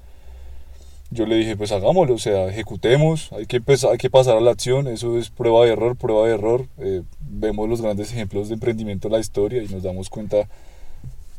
Yo 1.11 1.27
le 1.27 1.37
dije, 1.37 1.57
pues 1.57 1.73
hagámoslo, 1.73 2.15
o 2.15 2.19
sea, 2.19 2.47
ejecutemos, 2.49 3.33
hay 3.33 3.47
que, 3.47 3.57
empezar, 3.57 3.91
hay 3.91 3.99
que 3.99 4.11
pasar 4.11 4.37
a 4.37 4.41
la 4.41 4.53
acción, 4.53 4.87
eso 4.87 5.19
es 5.19 5.29
prueba 5.31 5.65
de 5.65 5.73
error, 5.73 5.97
prueba 5.97 6.29
de 6.29 6.35
error. 6.35 6.67
Eh, 6.79 7.03
vemos 7.21 7.69
los 7.69 7.83
grandes 7.83 8.13
ejemplos 8.13 8.49
de 8.49 8.55
emprendimiento 8.55 9.09
en 9.09 9.13
la 9.15 9.19
historia 9.19 9.61
y 9.63 9.67
nos 9.67 9.83
damos 9.83 10.09
cuenta, 10.09 10.49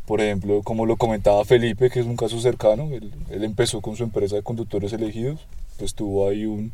por 0.05 0.19
ejemplo, 0.19 0.61
como 0.63 0.85
lo 0.85 0.97
comentaba 0.97 1.45
Felipe, 1.45 1.89
que 1.89 2.01
es 2.01 2.05
un 2.05 2.17
caso 2.17 2.41
cercano, 2.41 2.89
él, 2.91 3.13
él 3.29 3.43
empezó 3.45 3.79
con 3.79 3.95
su 3.95 4.03
empresa 4.03 4.35
de 4.35 4.43
conductores 4.43 4.91
elegidos, 4.91 5.39
pues 5.77 5.93
tuvo 5.95 6.27
ahí 6.27 6.45
un, 6.45 6.73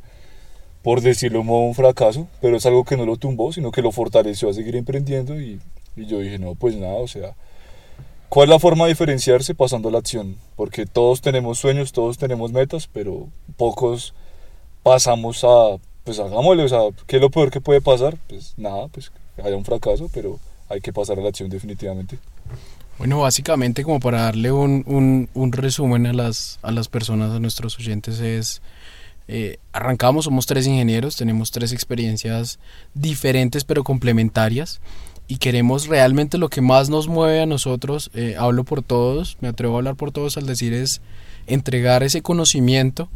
por 0.81 1.01
decirlo 1.01 1.41
un 1.41 1.75
fracaso, 1.75 2.27
pero 2.41 2.57
es 2.57 2.65
algo 2.65 2.83
que 2.83 2.97
no 2.97 3.05
lo 3.05 3.17
tumbó, 3.17 3.53
sino 3.53 3.71
que 3.71 3.83
lo 3.83 3.91
fortaleció 3.91 4.49
a 4.49 4.53
seguir 4.53 4.75
emprendiendo 4.75 5.39
y 5.39 5.59
y 6.01 6.05
yo 6.05 6.19
dije, 6.19 6.39
no, 6.39 6.55
pues 6.55 6.75
nada, 6.75 6.95
o 6.95 7.07
sea, 7.07 7.35
¿cuál 8.29 8.49
es 8.49 8.49
la 8.49 8.59
forma 8.59 8.85
de 8.85 8.91
diferenciarse 8.91 9.55
pasando 9.55 9.89
a 9.89 9.91
la 9.91 9.99
acción? 9.99 10.35
Porque 10.55 10.85
todos 10.85 11.21
tenemos 11.21 11.59
sueños, 11.59 11.91
todos 11.91 12.17
tenemos 12.17 12.51
metas, 12.51 12.87
pero 12.91 13.27
pocos 13.57 14.13
pasamos 14.83 15.43
a, 15.43 15.77
pues 16.03 16.19
hagámosle, 16.19 16.63
o 16.63 16.69
sea, 16.69 16.79
¿qué 17.07 17.17
es 17.17 17.21
lo 17.21 17.29
peor 17.29 17.51
que 17.51 17.61
puede 17.61 17.81
pasar? 17.81 18.17
Pues 18.27 18.53
nada, 18.57 18.87
pues 18.87 19.11
haya 19.43 19.55
un 19.55 19.65
fracaso, 19.65 20.09
pero 20.13 20.39
hay 20.69 20.81
que 20.81 20.93
pasar 20.93 21.19
a 21.19 21.21
la 21.21 21.29
acción 21.29 21.49
definitivamente. 21.49 22.19
Bueno, 22.97 23.19
básicamente 23.19 23.83
como 23.83 23.99
para 23.99 24.21
darle 24.21 24.51
un, 24.51 24.83
un, 24.87 25.29
un 25.33 25.51
resumen 25.51 26.07
a 26.07 26.13
las, 26.13 26.59
a 26.63 26.71
las 26.71 26.87
personas, 26.87 27.31
a 27.31 27.39
nuestros 27.39 27.77
oyentes, 27.79 28.19
es... 28.19 28.61
Eh, 29.29 29.59
arrancamos, 29.73 30.23
somos 30.23 30.45
tres 30.45 30.65
ingenieros, 30.67 31.17
tenemos 31.17 31.51
tres 31.51 31.73
experiencias 31.73 32.59
diferentes 32.93 33.65
pero 33.65 33.83
complementarias 33.83 34.79
y 35.27 35.37
queremos 35.37 35.87
realmente 35.87 36.37
lo 36.37 36.49
que 36.49 36.61
más 36.61 36.89
nos 36.89 37.07
mueve 37.07 37.41
a 37.41 37.45
nosotros, 37.45 38.09
eh, 38.13 38.35
hablo 38.37 38.63
por 38.63 38.81
todos, 38.81 39.37
me 39.41 39.49
atrevo 39.49 39.75
a 39.75 39.79
hablar 39.79 39.95
por 39.95 40.11
todos 40.11 40.37
al 40.37 40.45
decir 40.45 40.73
es 40.73 41.01
entregar 41.47 42.03
ese 42.03 42.21
conocimiento 42.21 43.09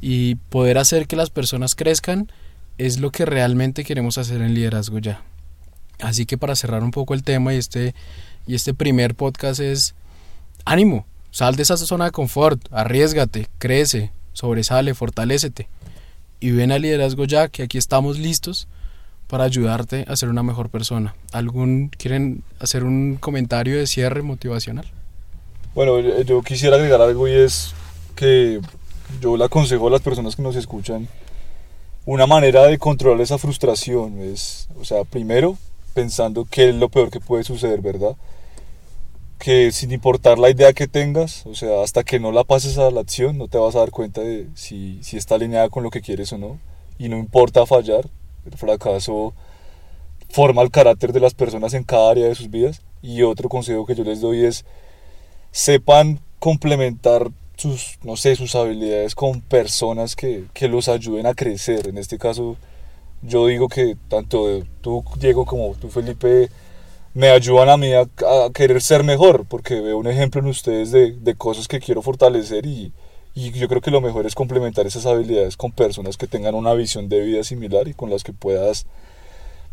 y 0.00 0.36
poder 0.36 0.78
hacer 0.78 1.06
que 1.06 1.16
las 1.16 1.30
personas 1.30 1.74
crezcan 1.74 2.30
es 2.78 2.98
lo 2.98 3.10
que 3.10 3.26
realmente 3.26 3.84
queremos 3.84 4.16
hacer 4.16 4.40
en 4.40 4.54
liderazgo 4.54 4.98
ya. 4.98 5.22
Así 6.00 6.24
que 6.24 6.38
para 6.38 6.56
cerrar 6.56 6.82
un 6.82 6.92
poco 6.92 7.12
el 7.12 7.22
tema 7.22 7.52
y 7.52 7.58
este, 7.58 7.94
y 8.46 8.54
este 8.54 8.72
primer 8.72 9.14
podcast 9.14 9.60
es 9.60 9.94
ánimo, 10.64 11.04
sal 11.30 11.56
de 11.56 11.62
esa 11.62 11.76
zona 11.76 12.06
de 12.06 12.10
confort, 12.10 12.60
arriesgate, 12.72 13.48
crece, 13.58 14.12
sobresale, 14.32 14.94
fortalecete 14.94 15.68
y 16.40 16.52
ven 16.52 16.72
al 16.72 16.82
liderazgo 16.82 17.26
ya 17.26 17.48
que 17.48 17.62
aquí 17.62 17.76
estamos 17.76 18.18
listos 18.18 18.66
para 19.30 19.44
ayudarte 19.44 20.04
a 20.08 20.16
ser 20.16 20.28
una 20.28 20.42
mejor 20.42 20.68
persona. 20.70 21.14
¿Algún 21.32 21.88
quieren 21.96 22.42
hacer 22.58 22.82
un 22.82 23.16
comentario 23.16 23.78
de 23.78 23.86
cierre 23.86 24.22
motivacional? 24.22 24.86
Bueno, 25.74 26.00
yo 26.00 26.42
quisiera 26.42 26.76
agregar 26.76 27.00
algo 27.00 27.28
y 27.28 27.32
es 27.32 27.72
que 28.16 28.60
yo 29.20 29.36
le 29.36 29.44
aconsejo 29.44 29.86
a 29.86 29.90
las 29.92 30.02
personas 30.02 30.34
que 30.34 30.42
nos 30.42 30.56
escuchan 30.56 31.08
una 32.06 32.26
manera 32.26 32.64
de 32.64 32.78
controlar 32.78 33.20
esa 33.20 33.38
frustración 33.38 34.20
es, 34.20 34.68
o 34.80 34.84
sea, 34.84 35.04
primero 35.04 35.56
pensando 35.94 36.44
qué 36.44 36.70
es 36.70 36.74
lo 36.74 36.88
peor 36.88 37.10
que 37.10 37.20
puede 37.20 37.44
suceder, 37.44 37.80
¿verdad? 37.82 38.16
Que 39.38 39.70
sin 39.70 39.92
importar 39.92 40.38
la 40.38 40.50
idea 40.50 40.72
que 40.72 40.88
tengas, 40.88 41.46
o 41.46 41.54
sea, 41.54 41.82
hasta 41.82 42.02
que 42.02 42.18
no 42.18 42.32
la 42.32 42.42
pases 42.42 42.78
a 42.78 42.90
la 42.90 43.00
acción, 43.00 43.38
no 43.38 43.46
te 43.46 43.58
vas 43.58 43.76
a 43.76 43.80
dar 43.80 43.90
cuenta 43.90 44.22
de 44.22 44.48
si, 44.54 44.98
si 45.02 45.16
está 45.16 45.36
alineada 45.36 45.68
con 45.68 45.84
lo 45.84 45.90
que 45.90 46.00
quieres 46.00 46.32
o 46.32 46.38
no. 46.38 46.58
Y 46.98 47.08
no 47.08 47.16
importa 47.16 47.64
fallar, 47.64 48.08
el 48.46 48.56
fracaso 48.56 49.34
forma 50.28 50.62
el 50.62 50.70
carácter 50.70 51.12
de 51.12 51.20
las 51.20 51.34
personas 51.34 51.74
en 51.74 51.84
cada 51.84 52.10
área 52.10 52.26
de 52.26 52.34
sus 52.34 52.50
vidas. 52.50 52.82
Y 53.02 53.22
otro 53.22 53.48
consejo 53.48 53.86
que 53.86 53.94
yo 53.94 54.04
les 54.04 54.20
doy 54.20 54.44
es 54.44 54.64
sepan 55.52 56.20
complementar 56.38 57.30
sus, 57.56 57.98
no 58.02 58.16
sé, 58.16 58.36
sus 58.36 58.54
habilidades 58.54 59.14
con 59.14 59.40
personas 59.40 60.16
que, 60.16 60.44
que 60.54 60.68
los 60.68 60.88
ayuden 60.88 61.26
a 61.26 61.34
crecer. 61.34 61.88
En 61.88 61.98
este 61.98 62.18
caso, 62.18 62.56
yo 63.22 63.46
digo 63.46 63.68
que 63.68 63.96
tanto 64.08 64.62
tú, 64.80 65.04
Diego, 65.18 65.44
como 65.44 65.74
tú, 65.74 65.88
Felipe, 65.88 66.48
me 67.12 67.28
ayudan 67.28 67.68
a 67.68 67.76
mí 67.76 67.92
a, 67.92 68.02
a, 68.02 68.50
querer 68.54 68.80
ser 68.80 69.04
mejor, 69.04 69.44
porque 69.46 69.80
veo 69.80 69.98
un 69.98 70.06
ejemplo 70.06 70.40
en 70.40 70.46
ustedes 70.46 70.92
de, 70.92 71.12
de 71.12 71.34
cosas 71.34 71.68
que 71.68 71.80
quiero 71.80 72.02
fortalecer 72.02 72.64
y, 72.66 72.92
y 73.40 73.52
yo 73.52 73.68
creo 73.68 73.80
que 73.80 73.90
lo 73.90 74.02
mejor 74.02 74.26
es 74.26 74.34
complementar 74.34 74.86
esas 74.86 75.06
habilidades 75.06 75.56
con 75.56 75.72
personas 75.72 76.18
que 76.18 76.26
tengan 76.26 76.54
una 76.54 76.74
visión 76.74 77.08
de 77.08 77.22
vida 77.22 77.42
similar 77.42 77.88
y 77.88 77.94
con 77.94 78.10
las 78.10 78.22
que 78.22 78.34
puedas 78.34 78.86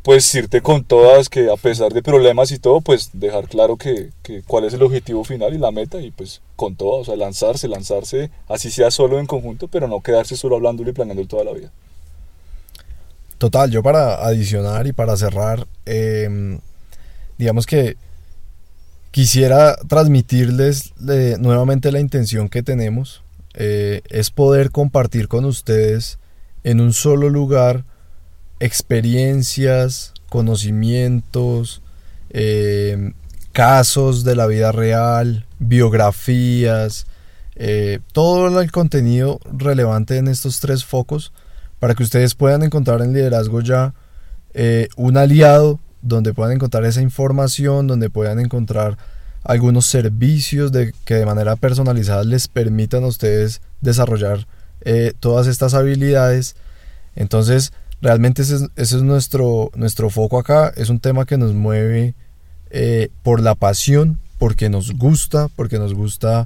pues 0.04 0.34
irte 0.36 0.62
con 0.62 0.86
todas, 0.86 1.28
que 1.28 1.52
a 1.52 1.58
pesar 1.58 1.92
de 1.92 2.02
problemas 2.02 2.52
y 2.52 2.60
todo, 2.60 2.80
pues 2.80 3.10
dejar 3.12 3.50
claro 3.50 3.76
que, 3.76 4.12
que, 4.24 4.42
cuál 4.42 4.64
es 4.64 4.74
el 4.74 4.82
objetivo 4.82 5.26
final 5.26 5.54
y 5.54 5.58
la 5.58 5.72
meta 5.72 6.00
y 6.00 6.12
pues 6.12 6.42
con 6.56 6.78
todo, 6.78 7.00
o 7.00 7.04
sea, 7.04 7.18
lanzarse, 7.18 7.68
lanzarse, 7.68 8.32
así 8.48 8.72
sea 8.72 8.90
solo 8.90 9.20
en 9.20 9.26
conjunto, 9.26 9.68
pero 9.68 9.90
no 9.90 10.00
quedarse 10.00 10.38
solo 10.38 10.56
hablando 10.56 10.82
y 10.84 10.94
planeando 10.94 11.28
toda 11.28 11.44
la 11.44 11.52
vida. 11.52 11.74
Total, 13.38 13.70
yo 13.70 13.84
para 13.84 14.26
adicionar 14.26 14.88
y 14.88 14.94
para 14.94 15.18
cerrar, 15.18 15.68
em, 15.86 16.60
digamos 17.38 17.66
que 17.66 17.98
quisiera 19.12 19.76
transmitirles 19.90 20.94
nuevamente 20.98 21.92
la 21.92 22.00
intención 22.00 22.48
que 22.48 22.64
tenemos 22.64 23.24
eh, 23.60 24.02
es 24.10 24.30
poder 24.30 24.70
compartir 24.70 25.28
con 25.28 25.44
ustedes 25.44 26.20
en 26.64 26.80
un 26.80 26.94
solo 26.94 27.32
lugar 27.32 27.86
experiencias, 28.60 30.14
conocimientos, 30.30 31.82
eh, 32.30 33.14
casos 33.54 34.24
de 34.24 34.36
la 34.36 34.46
vida 34.46 34.72
real, 34.72 35.48
biografías, 35.58 37.08
eh, 37.56 37.98
todo 38.12 38.62
el 38.62 38.72
contenido 38.72 39.40
relevante 39.52 40.18
en 40.18 40.28
estos 40.28 40.60
tres 40.60 40.86
focos 40.86 41.34
para 41.80 41.96
que 41.96 42.04
ustedes 42.04 42.36
puedan 42.36 42.62
encontrar 42.62 43.02
en 43.02 43.14
liderazgo 43.14 43.62
ya 43.62 43.96
un 44.96 45.18
aliado 45.18 45.80
donde 46.02 46.34
puedan 46.34 46.54
encontrar 46.54 46.84
esa 46.86 47.02
información, 47.02 47.86
donde 47.88 48.10
puedan 48.10 48.40
encontrar 48.40 48.98
algunos 49.48 49.86
servicios 49.86 50.74
de, 50.74 50.94
que 51.06 51.16
de 51.16 51.26
manera 51.26 51.56
personalizada 51.56 52.26
les 52.26 52.50
permitan 52.50 53.06
a 53.06 53.08
ustedes 53.08 53.62
desarrollar 53.80 54.46
eh, 54.82 55.14
todas 55.22 55.48
estas 55.48 55.74
habilidades. 55.74 56.58
Entonces, 57.16 57.72
realmente 58.02 58.42
ese 58.42 58.68
es, 58.76 58.94
nuestro, 59.02 59.72
nuestro 59.74 60.10
foco 60.10 60.38
acá. 60.38 60.74
Es 60.76 60.90
un 60.90 61.00
tema 61.00 61.26
que 61.26 61.38
nos 61.38 61.54
mueve 61.54 62.14
eh, 62.72 63.08
por 63.24 63.42
la 63.42 63.56
pasión, 63.56 64.20
porque 64.38 64.70
nos 64.70 64.92
gusta, 64.92 65.48
porque 65.56 65.80
nos 65.80 65.94
gusta 65.94 66.46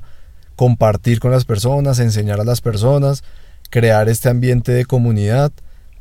compartir 0.55 1.19
con 1.19 1.31
las 1.31 1.43
personas, 1.43 1.97
enseñar 1.97 2.39
a 2.39 2.45
las 2.45 2.61
personas, 2.61 3.23
crear 3.71 4.09
este 4.09 4.29
ambiente 4.29 4.73
de 4.73 4.85
comunidad 4.85 5.51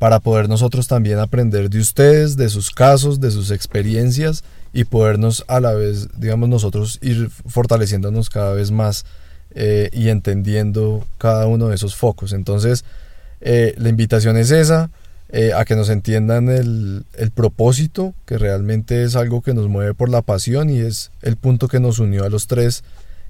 para 0.00 0.18
poder 0.18 0.48
nosotros 0.48 0.88
también 0.88 1.18
aprender 1.18 1.68
de 1.68 1.78
ustedes, 1.78 2.38
de 2.38 2.48
sus 2.48 2.70
casos, 2.70 3.20
de 3.20 3.30
sus 3.30 3.50
experiencias 3.50 4.44
y 4.72 4.84
podernos 4.84 5.44
a 5.46 5.60
la 5.60 5.74
vez, 5.74 6.08
digamos, 6.18 6.48
nosotros 6.48 6.98
ir 7.02 7.28
fortaleciéndonos 7.28 8.30
cada 8.30 8.54
vez 8.54 8.70
más 8.70 9.04
eh, 9.54 9.90
y 9.92 10.08
entendiendo 10.08 11.06
cada 11.18 11.46
uno 11.46 11.68
de 11.68 11.74
esos 11.74 11.96
focos. 11.96 12.32
Entonces, 12.32 12.86
eh, 13.42 13.74
la 13.76 13.90
invitación 13.90 14.38
es 14.38 14.50
esa, 14.52 14.90
eh, 15.28 15.52
a 15.54 15.66
que 15.66 15.76
nos 15.76 15.90
entiendan 15.90 16.48
el, 16.48 17.04
el, 17.18 17.30
propósito, 17.30 18.14
que 18.24 18.38
realmente 18.38 19.04
es 19.04 19.16
algo 19.16 19.42
que 19.42 19.52
nos 19.52 19.68
mueve 19.68 19.92
por 19.92 20.08
la 20.08 20.22
pasión 20.22 20.70
y 20.70 20.78
es 20.78 21.10
el 21.20 21.36
punto 21.36 21.68
que 21.68 21.78
nos 21.78 21.98
unió 21.98 22.24
a 22.24 22.30
los 22.30 22.46
tres 22.46 22.84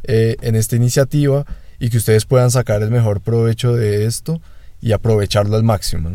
en 0.04 0.54
esta 0.54 0.76
iniciativa 0.76 1.44
y 1.80 1.90
que 1.90 1.96
ustedes 1.96 2.26
puedan 2.26 2.52
sacar 2.52 2.80
el 2.82 2.90
mejor 2.90 3.20
provecho 3.20 3.74
de 3.74 4.06
esto 4.06 4.40
y 4.80 4.92
aprovecharlo 4.92 5.56
al 5.56 5.62
máximo. 5.62 6.10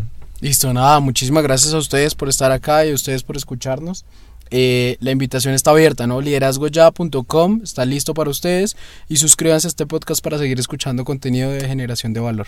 Listo, 0.46 0.72
nada, 0.74 1.00
muchísimas 1.00 1.42
gracias 1.42 1.74
a 1.74 1.80
ustedes 1.80 2.14
por 2.14 2.30
estar 2.30 2.52
acá 2.52 2.86
y 2.86 2.92
a 2.92 2.94
ustedes 2.94 3.24
por 3.24 3.36
escucharnos. 3.36 4.06
Eh, 4.52 4.96
la 5.00 5.10
invitación 5.10 5.56
está 5.56 5.72
abierta, 5.72 6.06
¿no? 6.06 6.22
Liderazgoya.com 6.22 7.62
está 7.64 7.84
listo 7.84 8.14
para 8.14 8.30
ustedes 8.30 8.78
y 9.10 9.18
suscríbanse 9.18 9.66
a 9.66 9.70
este 9.70 9.88
podcast 9.88 10.24
para 10.24 10.38
seguir 10.38 10.60
escuchando 10.60 11.04
contenido 11.04 11.50
de 11.50 11.68
generación 11.68 12.14
de 12.14 12.20
valor. 12.20 12.46